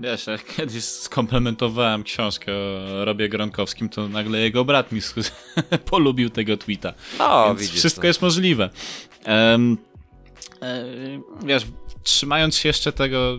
[0.00, 5.00] Wiesz, jak kiedyś skomplementowałem książkę o Robie Gronkowskim, to nagle jego brat mi
[5.90, 6.94] polubił tego tweeta.
[7.18, 8.06] No, Więc widzisz, wszystko no.
[8.06, 8.70] jest możliwe.
[9.26, 9.78] Um,
[11.44, 11.66] wiesz,
[12.02, 13.38] trzymając się jeszcze tego,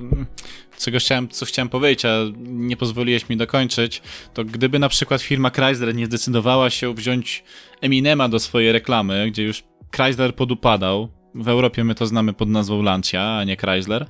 [0.80, 4.02] czego chciałem, co chciałem powiedzieć, a nie pozwoliłeś mi dokończyć,
[4.34, 7.43] to gdyby na przykład firma Chrysler nie zdecydowała się wziąć
[7.82, 9.63] Eminema do swojej reklamy, gdzie już
[9.95, 14.06] Chrysler podupadał, w Europie my to znamy pod nazwą Lancia, a nie Chrysler,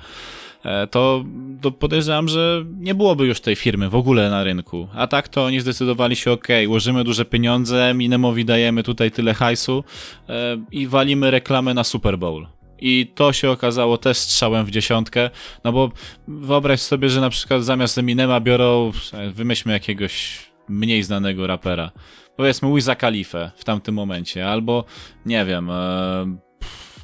[0.91, 1.25] to,
[1.61, 4.87] to podejrzewam, że nie byłoby już tej firmy w ogóle na rynku.
[4.93, 9.83] A tak to oni zdecydowali się, ok, łożymy duże pieniądze, Minemowi dajemy tutaj tyle hajsu
[10.29, 12.47] e, i walimy reklamę na Super Bowl.
[12.79, 15.29] I to się okazało też strzałem w dziesiątkę,
[15.63, 15.91] no bo
[16.27, 18.91] wyobraź sobie, że na przykład zamiast Eminema biorą,
[19.33, 21.91] wymyślmy jakiegoś mniej znanego rapera,
[22.35, 24.85] powiedzmy Wiza Khalifę w tamtym momencie, albo
[25.25, 26.50] nie wiem, e,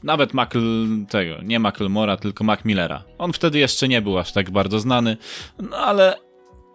[0.07, 0.49] nawet Mac
[1.09, 3.03] tego, nie Mora, tylko Mac Millera.
[3.17, 5.17] On wtedy jeszcze nie był aż tak bardzo znany,
[5.59, 6.15] no ale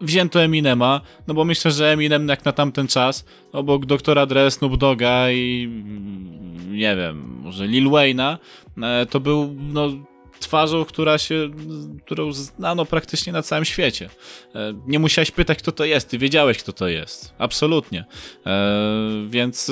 [0.01, 4.77] wzięto Eminema, no bo myślę, że Eminem jak na tamten czas, obok doktora Dre, Snoop
[4.77, 5.69] Dogga i
[6.71, 8.37] nie wiem, może Lil Wayne'a,
[8.83, 9.89] e, to był no
[10.53, 11.51] twarzą, która się,
[12.05, 14.11] którą znano praktycznie na całym świecie.
[14.55, 17.35] E, nie musiałeś pytać, kto to jest, ty wiedziałeś, kto to jest.
[17.39, 18.05] Absolutnie.
[18.47, 19.71] E, więc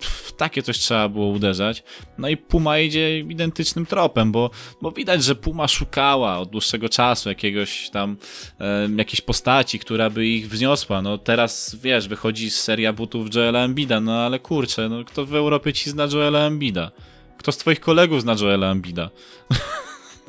[0.00, 1.82] w takie coś trzeba było uderzać.
[2.18, 4.50] No i Puma idzie identycznym tropem, bo,
[4.82, 8.16] bo widać, że Puma szukała od dłuższego czasu jakiegoś tam,
[8.60, 11.02] e, jakiejś postaci, która by ich wzniosła.
[11.02, 15.72] No teraz, wiesz, wychodzi seria butów Joela Embida, no ale kurczę, no kto w Europie
[15.72, 16.90] ci zna Joela Embida?
[17.38, 19.10] Kto z twoich kolegów zna Joela Embida?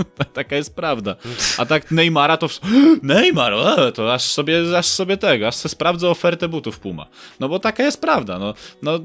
[0.33, 1.15] Taka jest prawda.
[1.57, 2.47] A tak Neymara to...
[3.03, 3.53] Neymar,
[3.93, 7.07] to aż sobie, aż sobie tego, aż sobie sprawdzę ofertę butów Puma.
[7.39, 8.39] No bo taka jest prawda.
[8.39, 8.99] No, no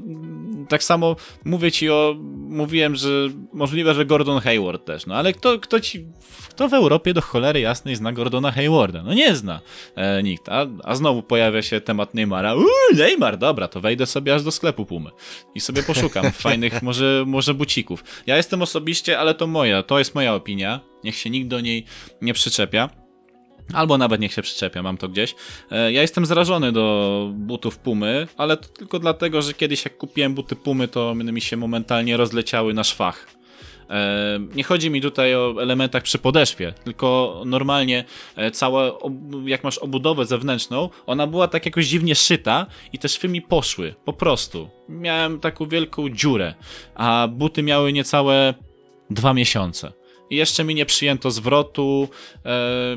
[0.69, 2.15] tak samo mówię ci o...
[2.49, 3.09] Mówiłem, że
[3.53, 5.05] możliwe, że Gordon Hayward też.
[5.05, 6.05] No ale kto, kto ci...
[6.49, 9.03] Kto w Europie do cholery jasnej zna Gordona Haywarda?
[9.03, 9.59] No nie zna
[9.95, 10.49] e, nikt.
[10.49, 12.55] A, a znowu pojawia się temat Neymara.
[12.55, 15.09] Uuu, Neymar, dobra, to wejdę sobie aż do sklepu Pumy
[15.55, 18.03] i sobie poszukam fajnych może, może bucików.
[18.27, 21.85] Ja jestem osobiście, ale to moja, to jest moja opinia niech się nikt do niej
[22.21, 22.89] nie przyczepia.
[23.73, 25.35] Albo nawet niech się przyczepia, mam to gdzieś.
[25.71, 30.33] E, ja jestem zrażony do butów Pumy, ale to tylko dlatego, że kiedyś jak kupiłem
[30.33, 33.27] buty Pumy, to mi się momentalnie rozleciały na szwach.
[33.89, 38.91] E, nie chodzi mi tutaj o elementach przy podeszwie, tylko normalnie e, cała,
[39.45, 43.95] jak masz obudowę zewnętrzną, ona była tak jakoś dziwnie szyta i te szwy mi poszły,
[44.05, 44.69] po prostu.
[44.89, 46.53] Miałem taką wielką dziurę,
[46.95, 48.53] a buty miały niecałe
[49.09, 49.91] dwa miesiące.
[50.29, 52.09] I jeszcze mi nie przyjęto zwrotu
[52.45, 52.51] yy,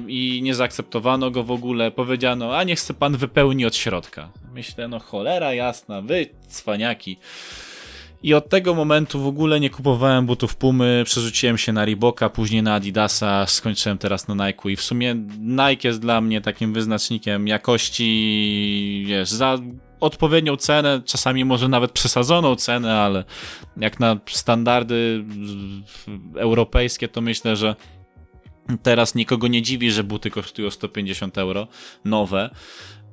[0.08, 1.90] i nie zaakceptowano go w ogóle.
[1.90, 4.30] Powiedziano, a niech se pan wypełni od środka.
[4.54, 7.16] Myślę, no cholera jasna, wy cwaniaki.
[8.22, 12.62] I od tego momentu w ogóle nie kupowałem butów Pumy, przerzuciłem się na Reeboka, później
[12.62, 17.48] na Adidasa, skończyłem teraz na Nike i w sumie Nike jest dla mnie takim wyznacznikiem
[17.48, 19.58] jakości, wiesz, za
[20.00, 23.24] odpowiednią cenę, czasami może nawet przesadzoną cenę, ale
[23.76, 25.24] jak na standardy
[26.36, 27.76] europejskie, to myślę, że
[28.82, 31.66] teraz nikogo nie dziwi, że buty kosztują 150 euro,
[32.04, 32.50] nowe.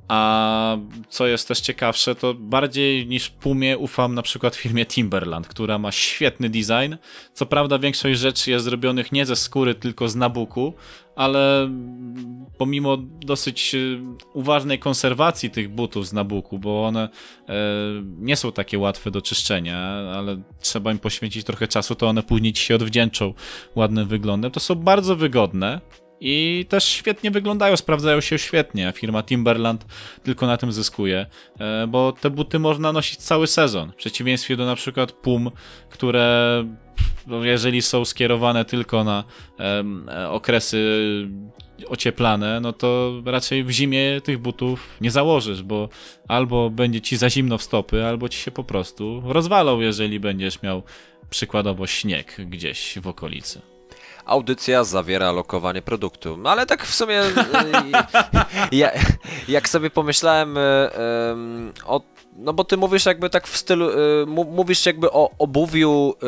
[0.07, 0.77] A
[1.09, 5.91] co jest też ciekawsze, to bardziej niż Pumie ufam na przykład firmie Timberland, która ma
[5.91, 6.95] świetny design.
[7.33, 10.73] Co prawda większość rzeczy jest zrobionych nie ze skóry, tylko z nabuku,
[11.15, 11.69] ale
[12.57, 13.99] pomimo dosyć y,
[14.33, 17.09] uważnej konserwacji tych butów z nabuku, bo one
[17.49, 17.53] e,
[18.17, 19.77] nie są takie łatwe do czyszczenia,
[20.15, 23.33] ale trzeba im poświęcić trochę czasu, to one później ci się odwdzięczą
[23.75, 24.51] ładnym wyglądem.
[24.51, 25.81] To są bardzo wygodne,
[26.19, 28.93] i też świetnie wyglądają, sprawdzają się świetnie.
[28.95, 29.85] Firma Timberland
[30.23, 31.25] tylko na tym zyskuje,
[31.59, 33.91] e, bo te buty można nosić cały sezon.
[33.91, 35.51] W przeciwieństwie do na przykład Pum,
[35.89, 36.63] które
[37.27, 39.23] no, jeżeli są skierowane tylko na
[39.59, 40.87] e, okresy
[41.87, 45.89] ocieplane, no to raczej w zimie tych butów nie założysz, bo
[46.27, 50.61] albo będzie ci za zimno w stopy, albo ci się po prostu rozwalą, jeżeli będziesz
[50.61, 50.83] miał
[51.29, 53.74] przykładowo śnieg gdzieś w okolicy
[54.25, 56.37] audycja zawiera lokowanie produktu.
[56.37, 57.31] No, ale tak w sumie, e,
[58.71, 58.91] ja,
[59.47, 60.61] jak sobie pomyślałem e,
[61.85, 62.01] o
[62.37, 66.19] no bo ty mówisz jakby tak w stylu, y, mówisz jakby o obuwiu y,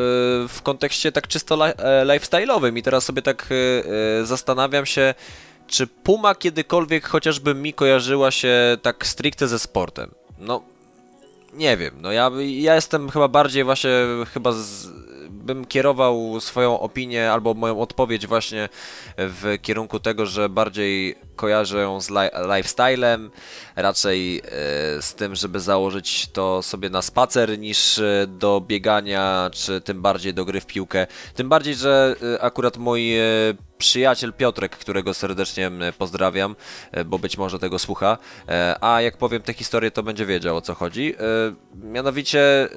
[0.48, 1.72] w kontekście tak czysto li,
[2.04, 5.14] lifestyle'owym i teraz sobie tak y, zastanawiam się,
[5.66, 10.10] czy Puma kiedykolwiek chociażby mi kojarzyła się tak stricte ze sportem?
[10.38, 10.62] No,
[11.54, 13.90] nie wiem, no ja, ja jestem chyba bardziej właśnie
[14.34, 14.88] chyba z,
[15.48, 18.68] bym kierował swoją opinię albo moją odpowiedź właśnie
[19.16, 23.30] w kierunku tego, że bardziej kojarzę ją z li lifestylem,
[23.76, 24.42] raczej e,
[25.02, 30.34] z tym, żeby założyć to sobie na spacer niż e, do biegania, czy tym bardziej
[30.34, 31.06] do gry w piłkę.
[31.34, 33.12] Tym bardziej, że e, akurat mój
[33.78, 36.56] przyjaciel Piotrek, którego serdecznie pozdrawiam,
[37.06, 38.18] bo być może tego słucha,
[38.80, 41.14] a jak powiem tę historię, to będzie wiedział o co chodzi.
[41.74, 42.68] Mianowicie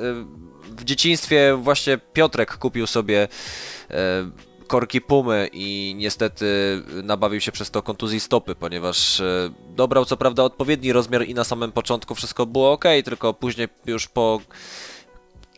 [0.77, 3.27] w dzieciństwie właśnie Piotrek kupił sobie
[3.89, 4.31] e,
[4.67, 6.45] korki Pumy i niestety
[7.03, 11.43] nabawił się przez to kontuzji stopy, ponieważ e, dobrał co prawda odpowiedni rozmiar i na
[11.43, 14.41] samym początku wszystko było ok, tylko później już po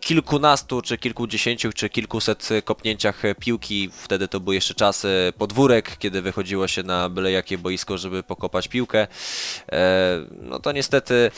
[0.04, 3.90] kilkunastu, czy kilkudziesięciu, czy kilkuset kopnięciach piłki.
[3.94, 8.68] Wtedy to były jeszcze czasy podwórek, kiedy wychodziło się na byle jakie boisko, żeby pokopać
[8.68, 9.08] piłkę.
[9.72, 11.32] E, no to niestety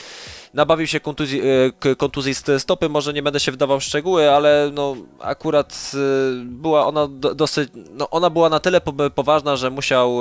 [0.54, 1.40] nabawił się kontuzji,
[1.84, 5.98] e, kontuzji stopy, może nie będę się wdawał w szczegóły, ale no akurat e,
[6.44, 8.80] była ona dosyć, no ona była na tyle
[9.14, 10.20] poważna, że musiał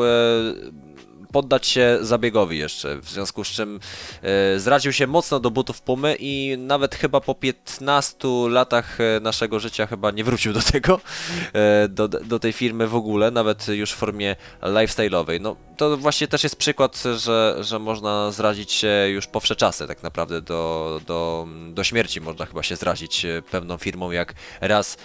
[1.35, 3.79] poddać się zabiegowi jeszcze, w związku z czym
[4.21, 9.59] e, zraził się mocno do butów Pumy i nawet chyba po 15 latach e, naszego
[9.59, 11.01] życia chyba nie wrócił do tego,
[11.53, 15.41] e, do, do tej firmy w ogóle, nawet już w formie lifestyle'owej.
[15.41, 19.87] No to właśnie też jest przykład, że, że można zrazić się już po wsze czasy
[19.87, 24.97] tak naprawdę do, do, do śmierci można chyba się zrazić pewną firmą, jak raz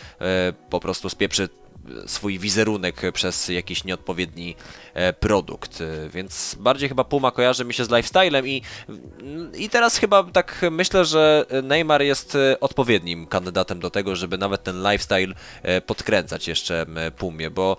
[0.70, 1.48] po prostu spieprzy
[2.06, 4.56] swój wizerunek przez jakiś nieodpowiedni
[4.94, 5.80] e, produkt.
[5.80, 8.62] E, więc bardziej chyba Puma kojarzy mi się z lifestylem i,
[9.58, 14.62] i teraz chyba tak myślę, że Neymar jest e, odpowiednim kandydatem do tego, żeby nawet
[14.62, 15.34] ten lifestyle
[15.86, 17.76] podkręcać jeszcze Pumie, bo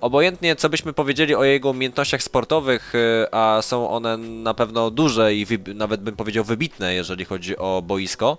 [0.00, 2.92] obojętnie co byśmy powiedzieli o jego umiejętnościach sportowych,
[3.32, 8.38] a są one na pewno duże i nawet bym powiedział wybitne, jeżeli chodzi o boisko,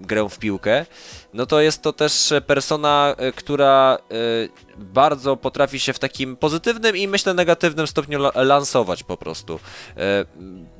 [0.00, 0.86] grę w piłkę,
[1.34, 6.96] no to jest to też persona, e, która e, bardzo potrafi się w takim pozytywnym
[6.96, 9.60] i myślę negatywnym stopniu lansować po prostu.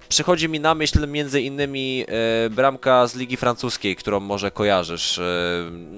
[0.05, 2.07] E, przychodzi mi na myśl między innymi
[2.51, 5.21] bramka z Ligi Francuskiej, którą może kojarzysz.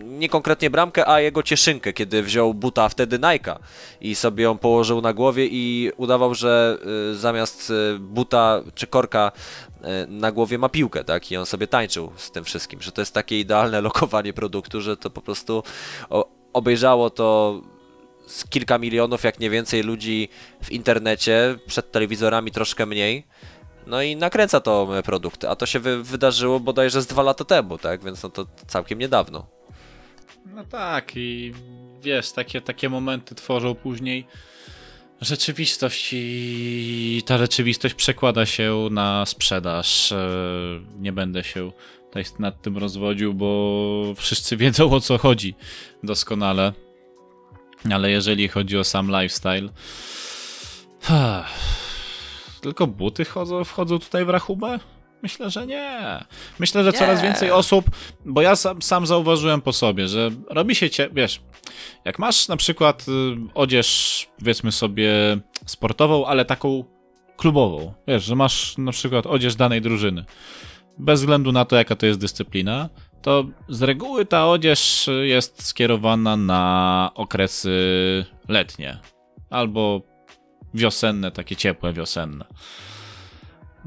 [0.03, 3.59] Nie konkretnie bramkę, a jego cieszynkę, kiedy wziął buta wtedy Nike'a
[4.01, 6.79] i sobie ją położył na głowie i udawał, że
[7.13, 9.33] zamiast buta czy korka
[9.87, 11.33] E, na głowie ma piłkę, tak?
[11.33, 14.97] I on sobie tańczył z tym wszystkim, że to jest takie idealne lokowanie produktu, że
[14.97, 15.63] to po prostu
[16.53, 17.61] obejrzało to
[18.27, 20.29] z kilka milionów, jak nie więcej ludzi
[20.63, 23.27] w internecie, przed telewizorami troszkę mniej.
[23.87, 27.79] No i nakręca to produkt, a to się wy wydarzyło bodajże z dwa lata temu,
[27.79, 28.05] tak?
[28.05, 29.47] Więc no to całkiem niedawno.
[30.55, 31.53] No tak i
[32.03, 34.27] wiesz, takie, takie momenty tworzą później
[35.21, 40.13] rzeczywistość i ta rzeczywistość przekłada się na sprzedaż.
[40.13, 40.29] E,
[40.99, 41.73] nie będę się
[42.07, 45.55] tutaj nad tym rozwodził, bo wszyscy wiedzą o co chodzi
[46.03, 46.73] doskonale.
[47.91, 49.69] Ale jeżeli chodzi o sam lifestyle,
[52.67, 54.79] tylko buty wchodzą, wchodzą tutaj w rachubę?
[55.23, 56.25] Myślę, że nie.
[56.59, 56.99] Myślę, że nie.
[56.99, 57.91] coraz więcej osób,
[58.25, 61.41] bo ja sam, sam zauważyłem po sobie, że robi się cie, wiesz,
[62.05, 63.13] jak masz na przykład y,
[63.55, 65.11] odzież, powiedzmy sobie,
[65.67, 66.85] sportową, ale taką
[67.37, 70.25] klubową, wiesz, że masz na przykład odzież danej drużyny,
[70.99, 72.89] bez względu na to, jaka to jest dyscyplina,
[73.23, 77.71] to z reguły ta odzież jest skierowana na okresy
[78.49, 78.99] letnie
[79.51, 80.16] albo
[80.77, 82.45] wiosenne, takie ciepłe wiosenne.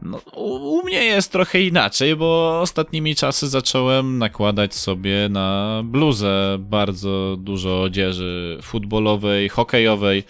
[0.02, 6.58] No, u, u, mnie jest trochę inaczej, bo ostatnimi czasy zacząłem nakładać sobie na bluzę
[6.60, 10.24] bardzo dużo odzieży futbolowej, hokejowej.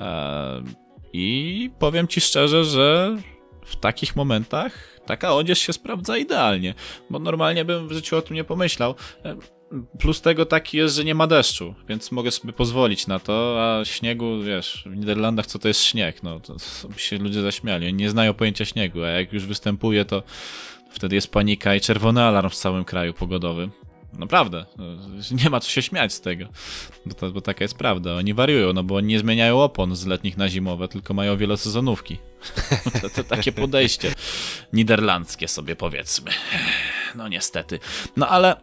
[0.00, 0.62] E,
[1.12, 3.16] I powiem ci szczerze, że
[3.64, 6.74] w takich momentach taka odzież się sprawdza idealnie,
[7.10, 8.94] bo normalnie bym w życiu o tym nie pomyślał.
[9.98, 13.84] Plus tego taki jest, że nie ma deszczu, więc mogę sobie pozwolić na to, a
[13.84, 16.22] śniegu, wiesz, w Niderlandach co to jest śnieg?
[16.22, 17.86] No, to, to się ludzie zaśmiali.
[17.86, 20.22] Oni nie znają pojęcia śniegu, a jak już występuje, to
[20.90, 23.68] wtedy jest panika i czerwony alarm w całym kraju pogodowy.
[24.18, 24.66] Naprawdę,
[25.44, 26.46] nie ma co się śmiać z tego,
[27.06, 28.14] bo, to, bo taka jest prawda.
[28.14, 32.18] Oni wariują, no bo oni nie zmieniają opon z letnich na zimowe, tylko mają wielosezonówki.
[33.02, 34.14] to, to takie podejście
[34.72, 36.30] niderlandzkie sobie powiedzmy.
[37.14, 37.78] No niestety.
[38.16, 38.56] No ale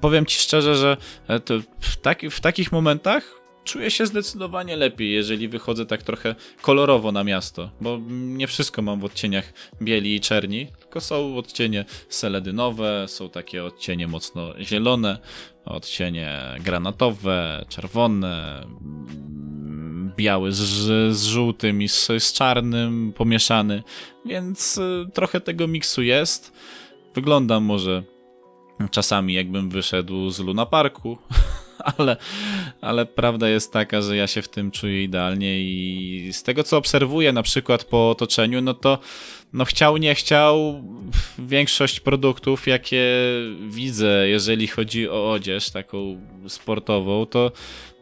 [0.00, 0.96] powiem ci szczerze, że
[1.28, 1.40] e,
[1.80, 7.24] w, taki, w takich momentach czuję się zdecydowanie lepiej, jeżeli wychodzę tak trochę kolorowo na
[7.24, 13.30] miasto, bo nie wszystko mam w odcieniach bieli i czerni, tylko są odcienie seledynowe, są
[13.30, 15.18] takie odcienie mocno zielone,
[15.64, 18.66] odcienie granatowe, czerwone,
[20.16, 20.62] biały z,
[21.16, 23.82] z żółtym i z, z czarnym pomieszany,
[24.24, 26.52] więc e, trochę tego miksu jest.
[27.14, 28.02] Wyglądam może
[28.90, 31.18] Czasami jakbym wyszedł z Luna Parku,
[31.98, 32.16] ale,
[32.80, 36.76] ale prawda jest taka, że ja się w tym czuję idealnie i z tego co
[36.76, 38.98] obserwuję na przykład po otoczeniu, no to
[39.52, 40.82] no chciał, nie chciał,
[41.38, 43.04] większość produktów, jakie
[43.68, 47.52] widzę, jeżeli chodzi o odzież taką sportową, to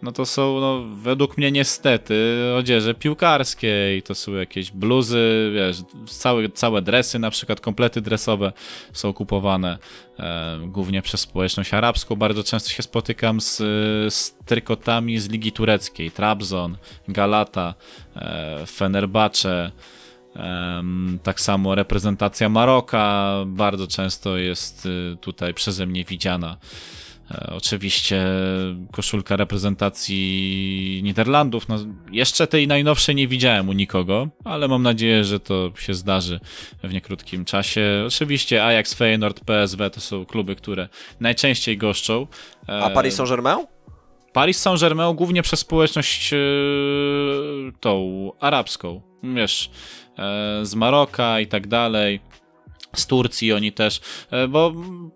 [0.04, 2.14] no to są, no, według mnie niestety,
[2.58, 5.76] odzieże piłkarskie i to są jakieś bluzy, wiesz,
[6.06, 8.52] całe, całe dresy, na przykład komplety dresowe
[8.92, 9.78] są kupowane
[10.18, 12.16] e, głównie przez społeczność arabską.
[12.16, 13.56] Bardzo często się spotykam z,
[14.14, 16.76] z trykotami z Ligi Tureckiej, Trabzon,
[17.08, 17.74] Galata,
[18.16, 19.72] e, Fenerbahce,
[21.22, 26.56] Tak samo reprezentacja Maroka bardzo często jest y, tutaj przeze mnie widziana.
[27.30, 28.26] E, oczywiście
[28.92, 31.68] koszulka reprezentacji Niderlandów.
[31.68, 31.76] No,
[32.12, 36.40] jeszcze tej najnowszej nie widziałem u nikogo, ale mam nadzieję, że to się zdarzy
[36.82, 38.04] w niekrótkim czasie.
[38.06, 40.88] Oczywiście Ajax, Feyenoord, PSW to są kluby, które
[41.20, 42.26] najczęściej goszczą.
[42.68, 43.66] E, A Paris Saint-Germain?
[44.32, 46.36] Paris Saint-Germain głównie przez społeczność e,
[47.80, 49.70] tą arabską, wiesz,
[50.62, 52.20] z Maroka i tak dalej
[52.96, 54.00] z Turcji oni też,
[54.30, 54.72] e, bo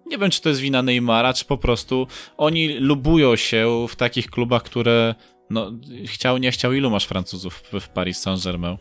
[0.07, 4.31] nie wiem, czy to jest wina Neymara, czy po prostu oni lubują się w takich
[4.31, 5.15] klubach, które
[5.51, 5.73] no,
[6.07, 6.73] chciał, nie chciał.
[6.73, 8.77] Ilu masz Francuzów w Paris Saint-Germain?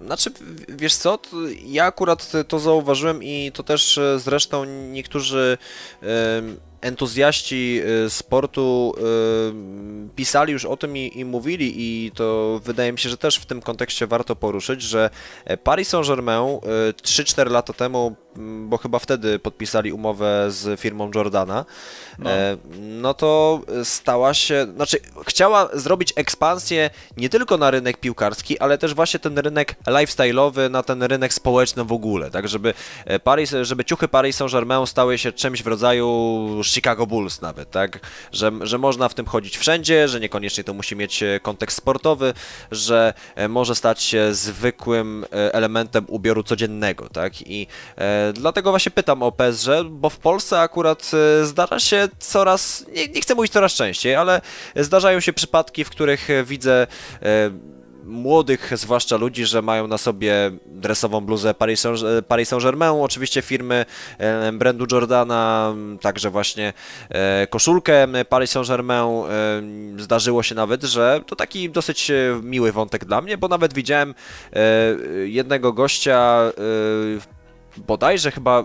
[0.00, 0.30] Znaczy,
[0.68, 1.18] wiesz co,
[1.66, 5.58] ja akurat to zauważyłem i to też e, zresztą niektórzy
[6.84, 11.72] entuzjaści y, sportu y, pisali już o tym i, i, mówili.
[11.76, 15.10] I to wydaje mi się, że też w tym kontekście warto poruszyć, że
[15.64, 16.58] Paris Saint-Germain
[17.02, 18.16] 3-4 y, lata temu,
[18.66, 21.64] bo chyba wtedy podpisali umowę z firmą Jordana,
[22.18, 22.30] no.
[22.30, 28.78] E, no to stała się, znaczy chciała zrobić ekspansję nie tylko na rynek piłkarski, ale
[28.78, 32.74] też właśnie ten rynek lifestyle'owy, na ten rynek społeczny w ogóle, tak, żeby
[33.04, 38.00] e, Paris, żeby ciuchy Paris Saint-Germain stały się czymś w rodzaju Chicago Bulls nawet, tak?
[38.32, 42.34] Że, że można w tym chodzić wszędzie, że niekoniecznie to musi mieć e, kontekst sportowy,
[42.70, 43.14] że
[43.48, 47.32] może stać się zwykłym elementem ubioru codziennego, tak?
[47.40, 47.66] I
[47.98, 51.10] e, dlatego właśnie pytam o PSG, bo w Polsce akurat
[51.42, 54.40] zdarza się coraz, nie, nie chcę mówić coraz częściej, ale
[54.76, 56.86] zdarzają się przypadki, w których widzę
[57.22, 57.50] e,
[58.04, 61.54] młodych, zwłaszcza ludzi, że mają na sobie dresową bluzę
[62.28, 63.86] Paris Saint-Germain, oczywiście firmy
[64.18, 66.72] e, brandu Jordana, także właśnie
[67.08, 69.24] e, koszulkę Paris Saint-Germain.
[69.98, 72.12] E, zdarzyło się nawet, że to taki dosyć
[72.42, 74.14] miły wątek dla mnie, bo nawet widziałem
[75.24, 76.52] jednego gościa
[77.76, 78.64] bodajże chyba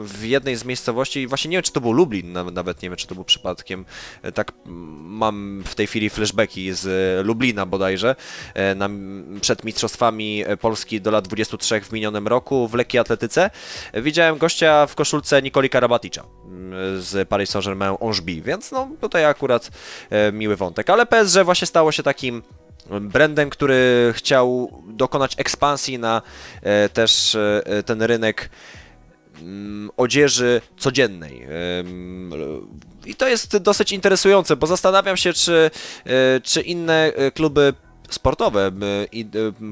[0.00, 3.06] w jednej z miejscowości, właśnie nie wiem, czy to był Lublin, nawet nie wiem, czy
[3.06, 3.84] to był przypadkiem,
[4.22, 4.52] e, tak
[5.00, 8.16] mam w tej chwili flashbacki z e, Lublina bodajże,
[8.54, 8.88] e, na,
[9.40, 13.50] przed Mistrzostwami Polski do lat 23 w minionym roku w lekkiej atletyce.
[13.94, 16.24] Widziałem gościa w koszulce Nikoli Karabaticza
[16.98, 19.70] z Paris Saint-Germain Angeby, więc no tutaj akurat
[20.32, 22.42] miły wątek, ale PSG właśnie stało się takim
[23.00, 26.22] brandem, który chciał dokonać ekspansji na
[26.92, 27.36] też
[27.86, 28.50] ten rynek
[29.42, 31.46] Mm, odzieży codziennej.
[33.06, 35.70] I to jest dosyć interesujące, bo zastanawiam się, czy,
[36.06, 37.74] e, czy inne e, kluby
[38.10, 38.72] sportowe e,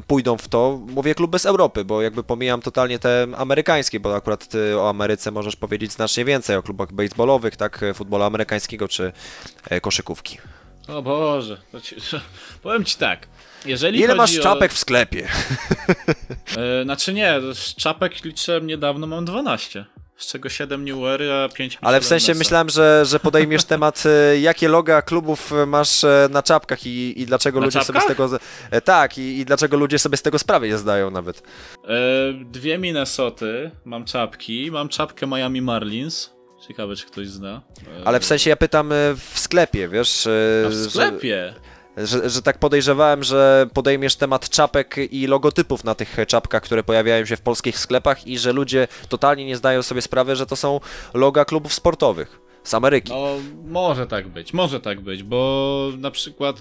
[0.06, 4.48] pójdą w to, mówię kluby z Europy, bo jakby pomijam totalnie te amerykańskie, bo akurat
[4.48, 9.12] ty o Ameryce możesz powiedzieć znacznie więcej, o klubach baseballowych, tak, futbolu amerykańskiego czy
[9.82, 10.38] koszykówki.
[10.92, 11.56] O Boże,
[12.62, 13.28] powiem ci tak,
[13.66, 14.74] jeżeli Ile masz czapek o...
[14.74, 15.28] w sklepie?
[16.56, 17.34] Yy, znaczy nie,
[17.76, 19.84] czapek liczyłem niedawno, mam 12.
[20.16, 24.02] Z czego 7 New Ery, a 5 Ale w sensie myślałem, że, że podejmiesz temat,
[24.06, 28.02] e, jakie loga klubów masz e, na czapkach i, i dlaczego na ludzie czapkach?
[28.02, 28.80] sobie z tego.
[28.80, 31.42] Tak, i, i dlaczego ludzie sobie z tego sprawy nie zdają nawet.
[32.44, 36.39] dwie Minnesoty, mam czapki, mam czapkę Miami Marlins.
[36.68, 37.62] Ciekawe, czy ktoś zna.
[38.04, 40.28] Ale w sensie ja pytam w sklepie, wiesz.
[40.66, 41.54] A w sklepie?
[41.96, 42.06] Że...
[42.06, 47.24] Że, że tak podejrzewałem, że podejmiesz temat czapek i logotypów na tych czapkach, które pojawiają
[47.26, 50.80] się w polskich sklepach i że ludzie totalnie nie zdają sobie sprawy, że to są
[51.14, 53.12] loga klubów sportowych z Ameryki.
[53.12, 53.26] No,
[53.64, 56.60] może tak być, może tak być, bo na przykład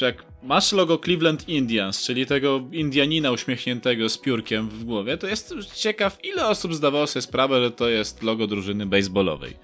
[0.00, 5.54] jak masz logo Cleveland Indians, czyli tego Indianina uśmiechniętego z piórkiem w głowie, to jest
[5.74, 9.56] ciekaw, ile osób zdawało sobie sprawę, że to jest logo drużyny baseballowej.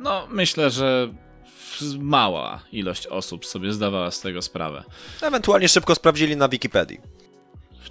[0.00, 1.14] No, myślę, że
[1.98, 4.84] mała ilość osób sobie zdawała z tego sprawę.
[5.22, 6.98] Ewentualnie szybko sprawdzili na Wikipedii.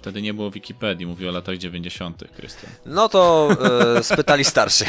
[0.08, 2.70] Wtedy nie było Wikipedii, mówię o latach 90., Krystian.
[2.86, 3.48] No to
[3.96, 4.88] e, spytali starszych.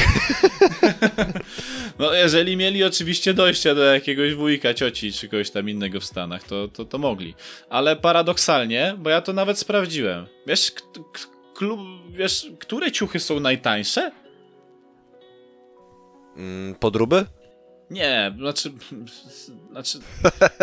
[2.00, 6.44] no, jeżeli mieli oczywiście dojście do jakiegoś wujka, cioci czy kogoś tam innego w Stanach,
[6.44, 7.36] to, to, to mogli.
[7.70, 10.26] Ale paradoksalnie, bo ja to nawet sprawdziłem.
[10.48, 10.72] Wiesz,
[11.54, 14.12] klub, wiesz, które ciuchy są najtańsze?
[16.38, 17.26] Mm, podróby?
[17.92, 18.72] Nie, znaczy,
[19.72, 20.00] znaczy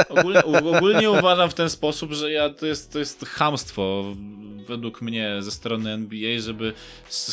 [0.09, 4.05] ogólnie, ogólnie uważam w ten sposób, że ja, to, jest, to jest hamstwo
[4.67, 6.73] według mnie ze strony NBA, żeby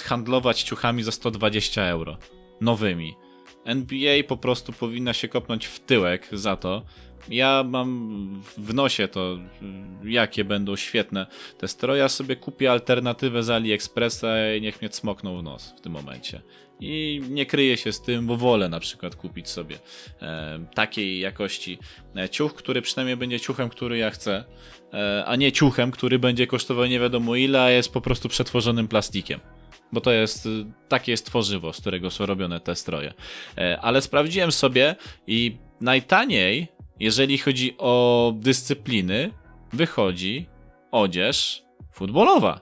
[0.04, 2.18] handlować ciuchami za 120 euro.
[2.62, 3.16] Nowymi.
[3.66, 6.86] NBA po prostu powinna się kopnąć w tyłek za to.
[7.30, 9.38] Ja mam w nosie to,
[10.04, 11.28] jakie będą świetne
[11.58, 12.02] te stroje.
[12.02, 16.42] Ja sobie kupię alternatywę z AliExpressa i niech mnie cmokną w nos w tym momencie.
[16.84, 19.80] I nie kryję się z tym, bo wolę na przykład kupić sobie
[20.22, 21.80] e, takiej jakości
[22.16, 24.44] e, ciuch, który przynajmniej będzie ciuchem, który ja chcę,
[24.94, 28.88] e, a nie ciuchem, który będzie kosztował nie wiadomo ile, a jest po prostu przetworzonym
[28.88, 29.40] plastikiem
[29.92, 30.48] bo to jest,
[30.88, 33.14] takie jest tworzywo, z którego są robione te stroje.
[33.82, 34.96] Ale sprawdziłem sobie
[35.28, 36.68] i najtaniej,
[37.00, 39.32] jeżeli chodzi o dyscypliny,
[39.74, 40.46] wychodzi
[40.92, 42.60] odzież futbolowa.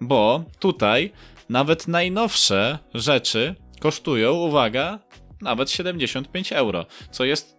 [0.00, 1.12] Bo tutaj
[1.48, 4.98] nawet najnowsze rzeczy kosztują, uwaga,
[5.40, 7.58] nawet 75 euro, co jest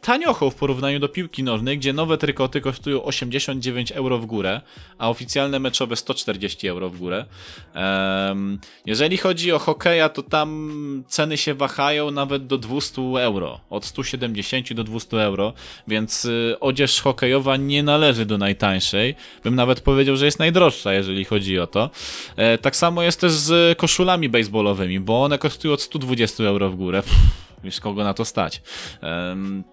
[0.00, 4.60] taniochą w porównaniu do piłki nożnej, gdzie nowe trykoty kosztują 89 euro w górę,
[4.98, 7.24] a oficjalne meczowe 140 euro w górę.
[8.86, 14.72] Jeżeli chodzi o hokeja, to tam ceny się wahają nawet do 200 euro, od 170
[14.72, 15.52] do 200 euro,
[15.88, 19.14] więc y, odzież hokejowa nie należy do najtańszej.
[19.44, 21.90] Bym nawet powiedział, że jest najdroższa, jeżeli chodzi o to.
[22.36, 26.76] E, tak samo jest też z koszulami baseballowymi, bo one kosztują od 120 euro w
[26.76, 27.02] górę.
[27.64, 28.62] Wiesz, kogo na to stać.
[29.02, 29.64] Um,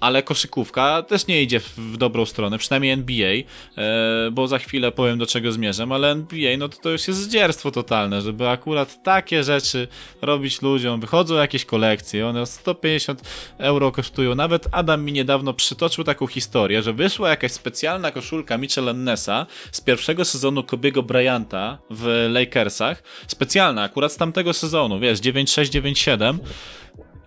[0.00, 5.18] ale koszykówka też nie idzie w dobrą stronę, przynajmniej NBA, e, bo za chwilę powiem
[5.18, 9.44] do czego zmierzam, ale NBA no to, to już jest zdzierstwo totalne, żeby akurat takie
[9.44, 9.88] rzeczy
[10.22, 11.00] robić ludziom.
[11.00, 13.22] Wychodzą jakieś kolekcje, one 150
[13.58, 14.34] euro kosztują.
[14.34, 19.80] Nawet Adam mi niedawno przytoczył taką historię, że wyszła jakaś specjalna koszulka Mitchell Nessa z
[19.80, 23.02] pierwszego sezonu Kobiego Bryanta w Lakersach.
[23.26, 26.38] Specjalna, akurat z tamtego sezonu, wiesz, 96-97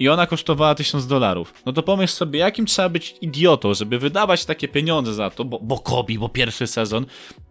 [0.02, 1.54] i ona kosztowała 1000 dolarów.
[1.66, 5.60] No to pomyśl sobie, jakim trzeba być idiotą, żeby wydawać takie pieniądze za to, bo,
[5.60, 7.06] bo Kobi, bo pierwszy sezon.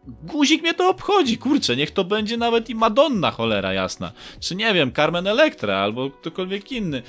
[0.06, 4.12] Guzik mnie to obchodzi, kurczę, niech to będzie nawet i Madonna, cholera jasna.
[4.40, 7.02] Czy nie wiem, Carmen Electra albo ktokolwiek inny.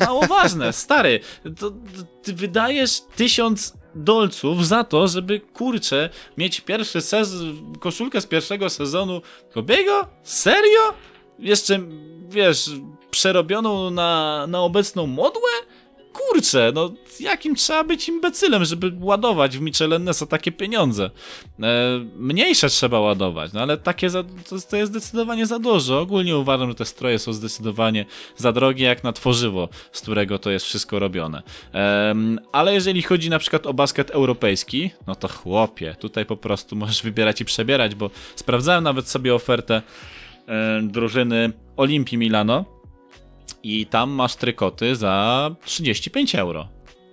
[0.00, 1.20] Mało ważne, stary.
[1.42, 1.76] To, to,
[2.22, 9.22] ty wydajesz tysiąc dolców za to, żeby kurczę mieć pierwszy sezon, koszulkę z pierwszego sezonu
[9.54, 10.06] Kobiego?
[10.22, 10.94] Serio?
[11.38, 11.80] Jeszcze,
[12.28, 12.70] wiesz,
[13.10, 15.50] przerobioną na, na obecną modłę?
[16.12, 21.10] Kurczę, no jakim trzeba być imbecylem, żeby ładować w Michelennesa takie pieniądze?
[21.62, 26.00] E, mniejsze trzeba ładować, no ale takie za, to, to, jest zdecydowanie za dużo.
[26.00, 30.50] Ogólnie uważam, że te stroje są zdecydowanie za drogie jak na tworzywo, z którego to
[30.50, 31.42] jest wszystko robione.
[31.74, 32.14] E,
[32.52, 37.02] ale jeżeli chodzi na przykład o basket europejski, no to chłopie, tutaj po prostu możesz
[37.02, 39.82] wybierać i przebierać, bo sprawdzałem nawet sobie ofertę
[40.82, 42.64] drużyny Olimpii Milano
[43.62, 46.68] i tam masz trykoty za 35 euro.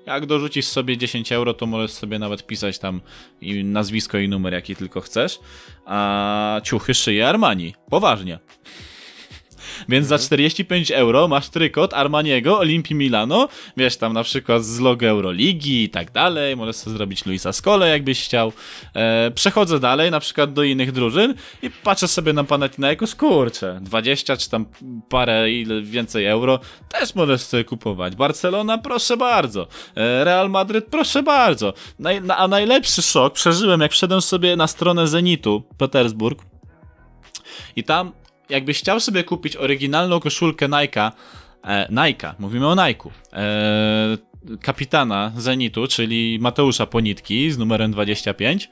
[0.05, 3.01] Jak dorzucisz sobie 10 euro, to możesz sobie nawet pisać tam
[3.63, 5.39] nazwisko i numer, jaki tylko chcesz.
[5.85, 7.73] A ciuchy szyje Armani.
[7.89, 8.39] Poważnie.
[9.89, 11.07] Więc za 45 mhm.
[11.07, 16.11] euro masz trykot Armaniego, Olimpii Milano, wiesz, tam na przykład z logo Euroligi i tak
[16.11, 18.51] dalej, możesz sobie zrobić Luisa Skole, jakbyś chciał.
[18.95, 24.37] E, przechodzę dalej, na przykład do innych drużyn i patrzę sobie na Panathinaikos, kurczę, 20
[24.37, 24.65] czy tam
[25.09, 26.59] parę ile więcej euro,
[26.89, 28.15] też możesz sobie kupować.
[28.15, 29.67] Barcelona, proszę bardzo.
[29.95, 31.73] E, Real Madryt, proszę bardzo.
[31.99, 36.43] Naj, na, a najlepszy szok przeżyłem, jak wszedłem sobie na stronę Zenitu, Petersburg,
[37.75, 38.11] i tam
[38.49, 41.11] jakbyś chciał sobie kupić oryginalną koszulkę Nike'a,
[41.63, 44.17] e, Nike'a, mówimy o Nike'u, e,
[44.61, 48.69] kapitana Zenitu, czyli Mateusza Ponitki z numerem 25,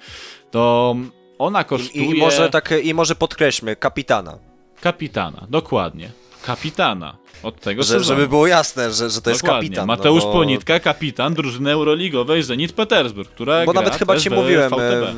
[0.52, 0.96] to
[1.40, 2.06] ona kosztuje...
[2.06, 4.38] I, i może tak, i może podkreślmy, kapitana.
[4.82, 6.10] Kapitana, dokładnie.
[6.46, 8.04] Kapitana od tego że.
[8.04, 9.88] Żeby było jasne, że, że to jest kapitan.
[9.88, 10.34] No Mateusz no bo...
[10.34, 15.14] Ponitka, kapitan drużyny Euroligowej Zenit Petersburg, która Bo nawet chyba ci mówiłem, e,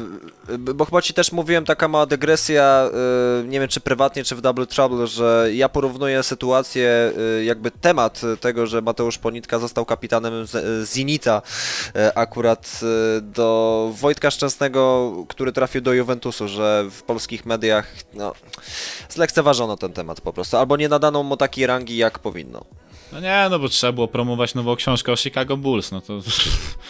[0.59, 2.89] bo chyba ci też mówiłem, taka mała dygresja,
[3.43, 7.71] e, nie wiem czy prywatnie, czy w Double Trouble, że ja porównuję sytuację, e, jakby
[7.71, 10.33] temat tego, że Mateusz Ponitka został kapitanem
[10.83, 11.41] Zenita
[12.15, 12.79] akurat
[13.21, 18.33] do Wojtka Szczęsnego, który trafił do Juventusu, że w polskich mediach no,
[19.09, 22.65] zlekceważono ten temat po prostu, albo nie nadano mu takiej rangi jak powinno.
[23.11, 26.19] No nie, no bo trzeba było promować nową książkę o Chicago Bulls, no to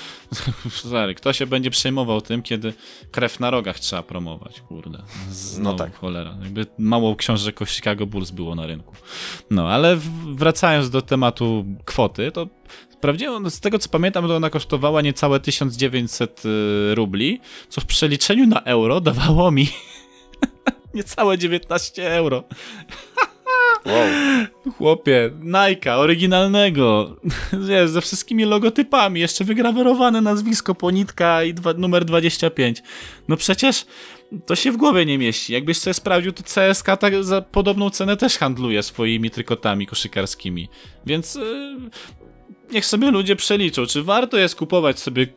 [0.84, 2.74] Zary, kto się będzie przejmował tym, kiedy
[3.12, 5.04] krew na rogach trzeba promować, kurde.
[5.30, 5.96] Znowu, no tak.
[5.96, 6.38] cholera.
[6.44, 8.96] Jakby mało książek o Chicago Bulls było na rynku.
[9.50, 9.98] No, ale
[10.36, 12.48] wracając do tematu kwoty, to
[13.06, 17.86] Sprawdziłem, no, z tego co pamiętam, to ona kosztowała niecałe 1900 y, rubli, co w
[17.86, 19.70] przeliczeniu na euro dawało mi
[20.94, 22.44] niecałe 19 euro.
[23.86, 24.08] Wow.
[24.78, 27.16] Chłopie, Nike, oryginalnego,
[27.70, 32.84] wiesz, ze wszystkimi logotypami, jeszcze wygrawerowane nazwisko Ponitka i dwa, numer 25.
[33.28, 33.86] No przecież
[34.46, 35.54] to się w głowie nie mieści.
[35.54, 40.70] Jakbyś sobie sprawdził, to CSK tak za podobną cenę też handluje swoimi trykotami koszykarskimi.
[41.06, 41.78] Więc yy,
[42.72, 45.28] niech sobie ludzie przeliczą, czy warto jest kupować sobie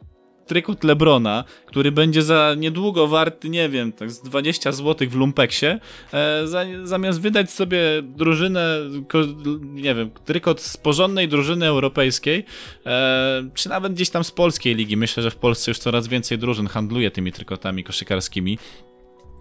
[0.48, 5.66] trykot Lebrona, który będzie za niedługo warty, nie wiem, tak z 20 zł w lumpeksie,
[5.66, 8.78] e, za, zamiast wydać sobie drużynę,
[9.08, 9.18] ko,
[9.60, 12.44] nie wiem, trykot z porządnej drużyny europejskiej,
[12.86, 14.96] e, czy nawet gdzieś tam z polskiej ligi.
[14.96, 18.58] Myślę, że w Polsce już coraz więcej drużyn handluje tymi trykotami koszykarskimi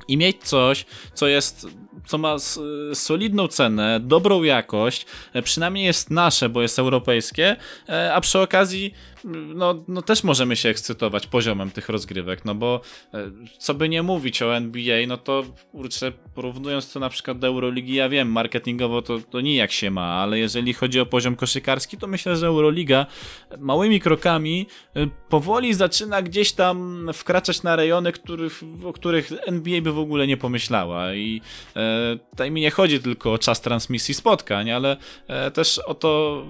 [0.07, 1.67] i mieć coś, co jest,
[2.05, 2.35] co ma
[2.93, 7.55] solidną cenę, dobrą jakość, e, przynajmniej jest nasze, bo jest europejskie,
[7.89, 8.93] e, a przy okazji
[9.55, 12.81] no, no też możemy się ekscytować poziomem tych rozgrywek, no bo
[13.13, 17.47] e, co by nie mówić o NBA, no to kurczę, porównując to na przykład do
[17.47, 21.97] Euroligi, ja wiem, marketingowo to, to nijak się ma, ale jeżeli chodzi o poziom koszykarski,
[21.97, 23.05] to myślę, że Euroliga
[23.57, 24.67] małymi krokami
[25.29, 30.37] powoli zaczyna gdzieś tam wkraczać na rejony, których, o których NBA by w ogóle nie
[30.37, 31.41] pomyślała i
[31.75, 31.81] e,
[32.29, 36.43] tutaj mi nie chodzi tylko o czas transmisji spotkań, ale e, też o to,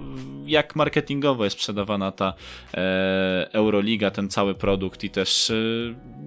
[0.46, 2.34] jak marketingowo jest sprzedawana ta
[2.74, 5.54] E, Euroliga, ten cały produkt i też e,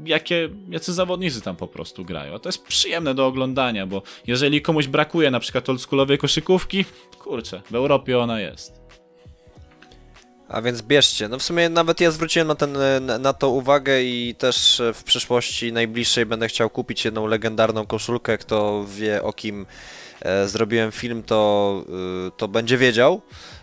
[0.06, 2.40] jakie, jacy zawodnicy tam po prostu grają.
[2.40, 6.86] To jest przyjemne do oglądania, bo jeżeli komuś brakuje na przykład oldschoolowej koszykówki,
[7.20, 8.81] kurczę, w Europie ona jest.
[10.52, 11.28] A więc bierzcie.
[11.28, 12.78] No w sumie nawet ja zwróciłem na, ten,
[13.20, 18.38] na to uwagę i też w przyszłości najbliższej będę chciał kupić jedną legendarną koszulkę.
[18.38, 19.66] Kto wie o kim
[20.22, 21.84] e, zrobiłem film, to,
[22.28, 23.22] e, to będzie wiedział.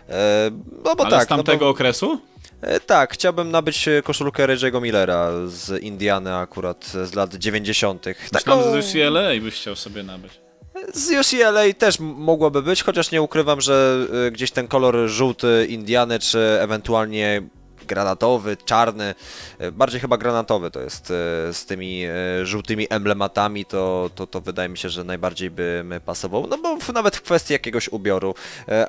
[0.09, 0.51] E,
[0.85, 1.25] no bo Ale tak.
[1.25, 1.69] z tamtego no bo...
[1.69, 2.21] okresu?
[2.61, 8.05] E, tak, chciałbym nabyć e, koszulkę Reggie'ego Millera z Indiany akurat z lat 90.
[8.31, 8.81] Taką...
[8.81, 10.48] z UCLA byś chciał sobie nabyć.
[10.93, 16.19] Z UCLA też mogłoby być, chociaż nie ukrywam, że e, gdzieś ten kolor żółty Indiany,
[16.19, 17.41] czy ewentualnie
[17.89, 19.15] granatowy, czarny,
[19.59, 21.13] e, bardziej chyba granatowy to jest e,
[21.53, 26.47] z tymi e, żółtymi emblematami, to, to, to wydaje mi się, że najbardziej by pasował,
[26.47, 28.35] no bo nawet w kwestii jakiegoś ubioru.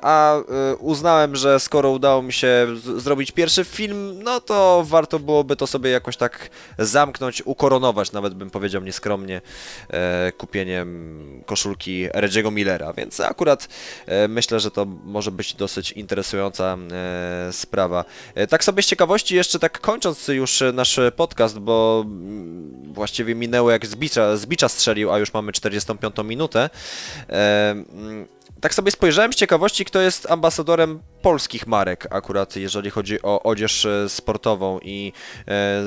[0.01, 0.35] A
[0.79, 5.89] uznałem, że skoro udało mi się zrobić pierwszy film, no to warto byłoby to sobie
[5.89, 6.49] jakoś tak
[6.79, 9.41] zamknąć, ukoronować, nawet bym powiedział nieskromnie,
[10.37, 13.67] kupieniem koszulki Reggie'ego Millera, więc akurat
[14.29, 16.77] myślę, że to może być dosyć interesująca
[17.51, 18.05] sprawa.
[18.49, 23.95] Tak sobie ciekawości, jeszcze tak kończąc już nasz podcast, bo mm, właściwie minęło jak z
[23.95, 26.69] bicza, z bicza strzelił, a już mamy 45 minutę.
[27.27, 28.27] Mm,
[28.61, 33.85] tak sobie spojrzałem z ciekawości, kto jest ambasadorem polskich marek, akurat jeżeli chodzi o odzież
[33.85, 35.13] e, sportową i
[35.47, 35.81] e,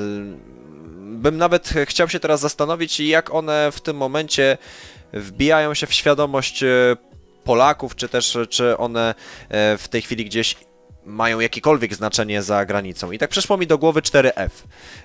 [0.97, 4.57] bym nawet chciał się teraz zastanowić, jak one w tym momencie
[5.13, 6.67] wbijają się w świadomość e,
[7.43, 9.15] Polaków, czy też czy one
[9.77, 10.55] w tej chwili gdzieś
[11.05, 13.11] mają jakiekolwiek znaczenie za granicą.
[13.11, 14.49] I tak przyszło mi do głowy 4F,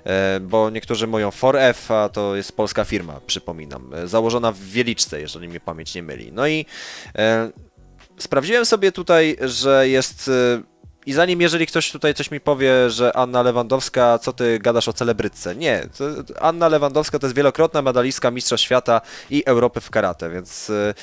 [0.04, 5.20] e, bo niektórzy mówią 4F, a to jest polska firma, przypominam, e, założona w Wieliczce,
[5.20, 6.32] jeżeli mnie pamięć nie myli.
[6.32, 6.66] No i
[7.18, 7.50] e,
[8.18, 10.28] sprawdziłem sobie tutaj, że jest...
[10.28, 10.70] E,
[11.06, 14.92] i zanim, jeżeli ktoś tutaj coś mi powie, że Anna Lewandowska, co ty gadasz o
[14.92, 15.56] celebrytce?
[15.56, 15.88] Nie,
[16.40, 20.70] Anna Lewandowska to jest wielokrotna medalistka Mistrza Świata i Europy w karate, więc...
[20.70, 20.94] E,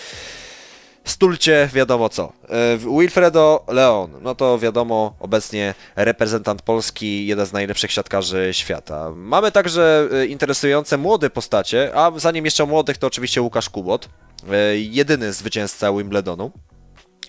[1.07, 2.33] Stulcie wiadomo co.
[2.49, 9.11] E, Wilfredo Leon, no to wiadomo, obecnie reprezentant Polski, jeden z najlepszych siatkarzy świata.
[9.15, 14.09] Mamy także e, interesujące młode postacie, a zanim jeszcze młodych, to oczywiście Łukasz Kubot,
[14.51, 16.51] e, jedyny zwycięzca Wimbledonu.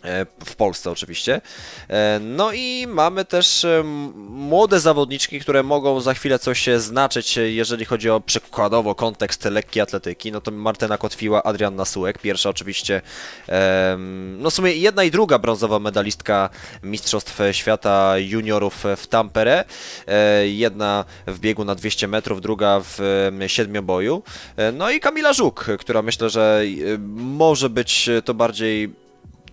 [0.05, 1.41] E, w Polsce oczywiście.
[1.89, 3.83] E, no i mamy też e,
[4.29, 10.33] młode zawodniczki, które mogą za chwilę coś znaczyć, jeżeli chodzi o przykładowo kontekst lekkiej atletyki.
[10.33, 13.03] No to Martyna Kotwiła, Adrianna Sułek, pierwsza oczywiście,
[14.39, 16.51] no w sumie jedna i druga brązowa medalistka
[16.83, 19.65] Mistrzostw Świata Juniorów w Tampere.
[20.45, 22.99] Jedna w biegu na 200 metrów, druga w
[23.47, 24.23] siedmioboju.
[24.73, 26.63] No i Kamila Żuk, która myślę, że
[27.17, 29.08] może być to bardziej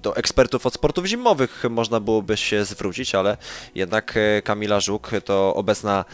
[0.06, 3.38] do ekspertów od sportów zimowych można byłoby się zwrócić, ale
[3.76, 6.06] jednak e, Kamila Żuk to obecna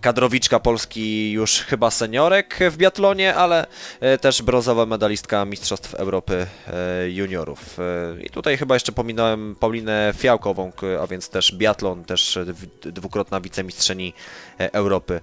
[0.00, 3.66] kadrowiczka Polski już chyba seniorek w biatlonie, ale
[4.00, 7.78] e, też brązowa medalistka Mistrzostw Europy e, juniorów.
[8.24, 10.72] I tutaj chyba jeszcze pominąłem Paulinę Fiałkową,
[11.02, 12.38] a więc też biatlon, też
[12.82, 14.14] dwukrotna wicemistrzyni
[14.72, 15.20] Europy.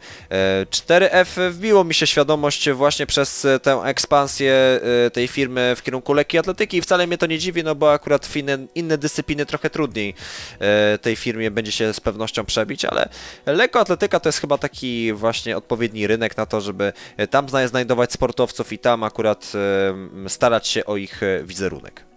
[0.71, 4.79] 4F e, wbiło mi się świadomość właśnie przez e, tę ekspansję
[5.13, 8.25] tej firmy w kierunku lekkiej atletyki i wcale mnie to nie dziwi, no bo akurat
[8.25, 10.13] w inne, inne dyscypliny trochę trudniej
[11.01, 13.09] tej firmie będzie się z pewnością przebić, ale
[13.45, 16.93] lekkoatletyka to jest chyba taki właśnie odpowiedni rynek na to, żeby
[17.29, 19.53] tam znajdować sportowców i tam akurat
[20.27, 22.09] starać się o ich wizerunek.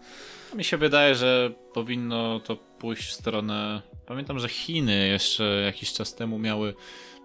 [0.55, 3.83] Mi się wydaje, że powinno to pójść w stronę.
[4.07, 6.75] Pamiętam, że Chiny jeszcze jakiś czas temu miały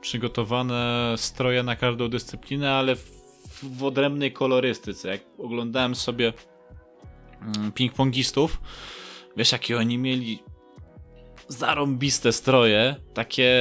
[0.01, 3.17] przygotowane stroje na każdą dyscyplinę, ale w
[3.63, 5.09] w odrębnej kolorystyce.
[5.09, 6.33] Jak oglądałem sobie
[7.41, 8.49] mm, ping-pongistów,
[9.37, 10.39] wiesz jakie oni mieli
[11.47, 13.51] zarąbiste stroje, takie,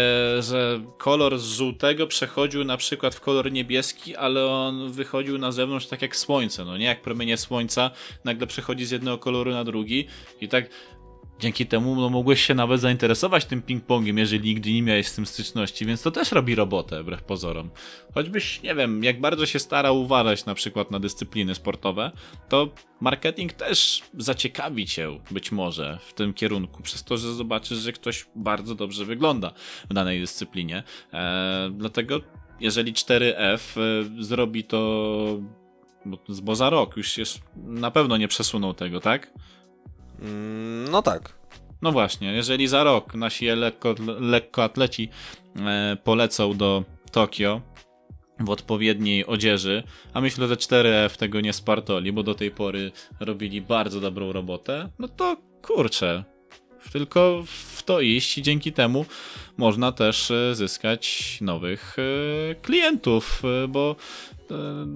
[0.41, 5.87] że kolor z żółtego przechodził na przykład w kolor niebieski, ale on wychodził na zewnątrz
[5.87, 7.91] tak jak słońce, no nie jak promienie słońca,
[8.25, 10.07] nagle przechodzi z jednego koloru na drugi
[10.41, 10.71] i tak
[11.41, 15.27] Dzięki temu no, mogłeś się nawet zainteresować tym ping-pongiem, jeżeli nigdy nie miałeś z tym
[15.27, 17.71] styczności, więc to też robi robotę, wbrew pozorom.
[18.15, 22.13] Choćbyś, nie wiem, jak bardzo się starał uważać na przykład na dyscypliny sportowe,
[22.49, 22.69] to
[23.01, 28.27] marketing też zaciekawi cię być może w tym kierunku, przez to, że zobaczysz, że ktoś
[28.35, 29.53] bardzo dobrze wygląda
[29.91, 30.83] w danej dyscyplinie.
[31.13, 32.21] Eee, dlatego,
[32.61, 34.79] jeżeli 4F e, zrobi to,
[36.05, 39.33] bo, bo za rok już jest, na pewno nie przesunął tego, tak?
[40.21, 41.37] Mm, no tak.
[41.83, 45.09] No właśnie, jeżeli za rok nasi lekko, lekkoatleci
[45.57, 47.61] e, polecą do Tokio
[48.41, 49.83] w odpowiedniej odzieży,
[50.15, 54.89] a myślę, że 4F tego nie spartoli, bo do tej pory robili bardzo dobrą robotę,
[54.99, 56.25] no to kurczę,
[56.93, 59.07] tylko w to iść i dzięki temu
[59.57, 63.97] można też e, zyskać nowych e, klientów, bo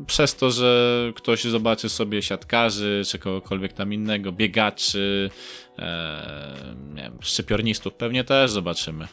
[0.07, 5.31] przez to, że ktoś zobaczy sobie siatkarzy, czy kogokolwiek tam innego, biegaczy,
[5.79, 9.09] e, nie wiem, szczypiornistów pewnie też zobaczymy.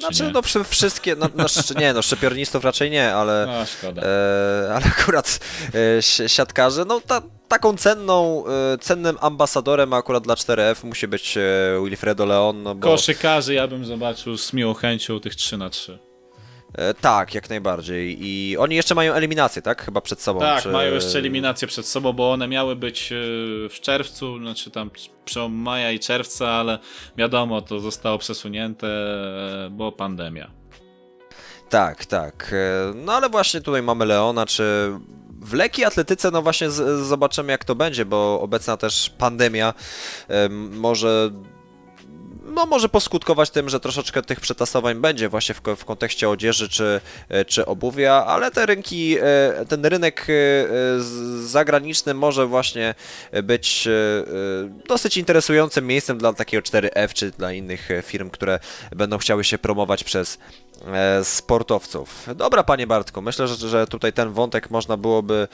[0.00, 1.46] Znaczy, no wszystkie, no, no,
[1.80, 4.02] nie, no szczypiornistów raczej nie, ale, no, szkoda.
[4.02, 5.40] E, ale akurat
[5.74, 11.40] e, siatkarze, no ta, taką cenną, e, cennym ambasadorem akurat dla 4F musi być e,
[11.84, 12.88] Wilfredo Leon, no bo...
[12.88, 15.98] Koszykarzy ja bym zobaczył z miłą chęcią tych 3 na 3
[16.74, 18.16] E, tak, jak najbardziej.
[18.20, 19.84] I oni jeszcze mają eliminację, tak?
[19.84, 20.40] Chyba przed sobą.
[20.40, 20.68] Tak, czy...
[20.68, 23.16] mają jeszcze eliminację przed sobą, bo one miały być e,
[23.68, 24.90] w czerwcu, znaczy tam
[25.24, 26.78] przełom maja i czerwca, ale
[27.16, 30.50] wiadomo, to zostało przesunięte, e, bo pandemia.
[31.68, 32.54] Tak, tak.
[32.94, 34.92] No ale właśnie tutaj mamy Leona, czy
[35.40, 39.74] w lekkiej atletyce, no właśnie z, zobaczymy jak to będzie, bo obecna też pandemia
[40.70, 41.30] może
[42.52, 47.00] no może poskutkować tym, że troszeczkę tych przetasowań będzie właśnie w, w kontekście odzieży czy,
[47.28, 50.32] e, czy obuwia, ale te rynki, e, ten rynek e,
[51.42, 52.94] zagraniczny może właśnie
[53.42, 53.88] być
[54.88, 58.58] dosyć interesującym miejscem dla takiego 4F czy dla innych firm, które
[58.96, 60.38] będą chciały się promować przez
[61.22, 62.26] sportowców.
[62.36, 65.48] Dobra, panie Bartku, myślę, że, że tutaj ten wątek można byłoby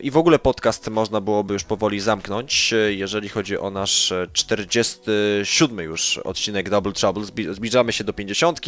[0.00, 6.18] i w ogóle podcast można byłoby już powoli zamknąć, jeżeli chodzi o nasz 47 już
[6.18, 7.24] odcinek Double Trouble.
[7.50, 8.60] Zbliżamy się do 50.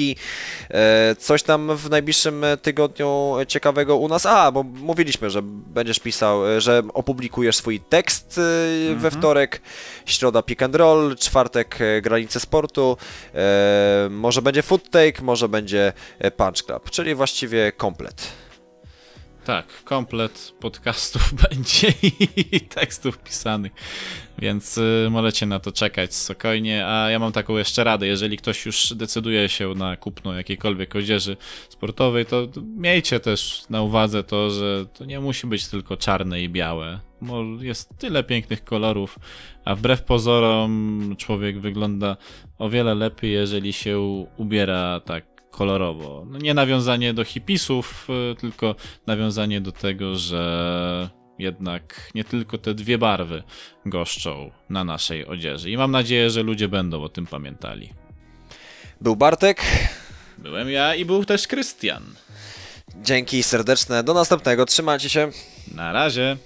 [0.71, 4.27] E, coś tam w najbliższym tygodniu ciekawego u nas.
[4.27, 8.41] A, bo mówiliśmy, że będziesz pisał, że opublikujesz swój tekst e,
[8.89, 9.11] we mhm.
[9.11, 9.63] wtorek,
[10.07, 12.97] środa pick and roll, czwartek granice sportu,
[14.11, 15.93] może będzie food take, może będzie E,
[16.37, 18.33] Punch Club, czyli właściwie komplet.
[19.45, 21.95] Tak, komplet podcastów będzie
[22.53, 23.73] i tekstów pisanych,
[24.39, 26.87] więc y, możecie na to czekać spokojnie.
[26.87, 31.37] A ja mam taką jeszcze radę, jeżeli ktoś już decyduje się na kupno jakiejkolwiek odzieży
[31.69, 36.49] sportowej, to miejcie też na uwadze to, że to nie musi być tylko czarne i
[36.49, 37.01] białe.
[37.61, 39.19] Jest tyle pięknych kolorów,
[39.65, 42.17] a wbrew pozorom człowiek wygląda
[42.59, 46.27] o wiele lepiej, jeżeli się ubiera tak kolorowo.
[46.31, 48.75] No nie nawiązanie do hipisów, y, tylko
[49.07, 53.43] nawiązanie do tego, że jednak nie tylko te dwie barwy
[53.87, 55.71] goszczą na naszej odzieży.
[55.71, 57.93] I mam nadzieję, że ludzie będą o tym pamiętali.
[59.01, 59.63] Był Bartek.
[60.39, 62.03] Byłem ja i był też Krystian.
[63.03, 64.05] Dzięki serdeczne.
[64.05, 64.67] Do następnego.
[64.67, 65.31] Trzymajcie się.
[65.75, 66.37] Na razie.